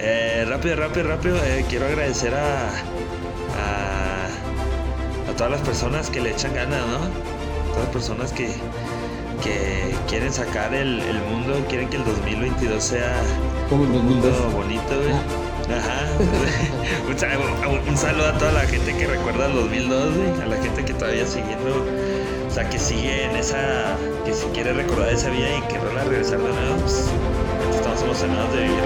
[0.00, 1.36] Eh, rápido, rápido, rápido.
[1.44, 2.68] eh, quiero agradecer a,
[3.58, 6.98] a, a todas las personas que le echan ganas, ¿no?
[7.68, 8.46] Todas las personas que,
[9.42, 13.20] que quieren sacar el, el mundo, quieren que el 2022 sea
[13.68, 14.52] Como un mundo 2002.
[14.52, 15.43] bonito, güey.
[15.70, 16.06] Ajá.
[17.08, 17.38] un, sal-
[17.68, 20.42] un- un saludo a toda la gente que recuerda el 2002, güey.
[20.42, 21.84] A la gente que todavía siguiendo,
[22.48, 26.04] o sea, que sigue en esa, que si quiere recordar esa vida y que rola
[26.04, 27.06] regresar de nuevo, pues
[27.74, 28.78] estamos emocionados de vivir.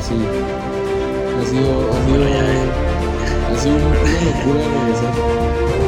[0.00, 0.14] Sí.
[0.14, 1.42] Ha sido.
[1.42, 1.88] Ha sido.
[2.08, 5.81] Bueno, ya, Ha sido una locura regresar.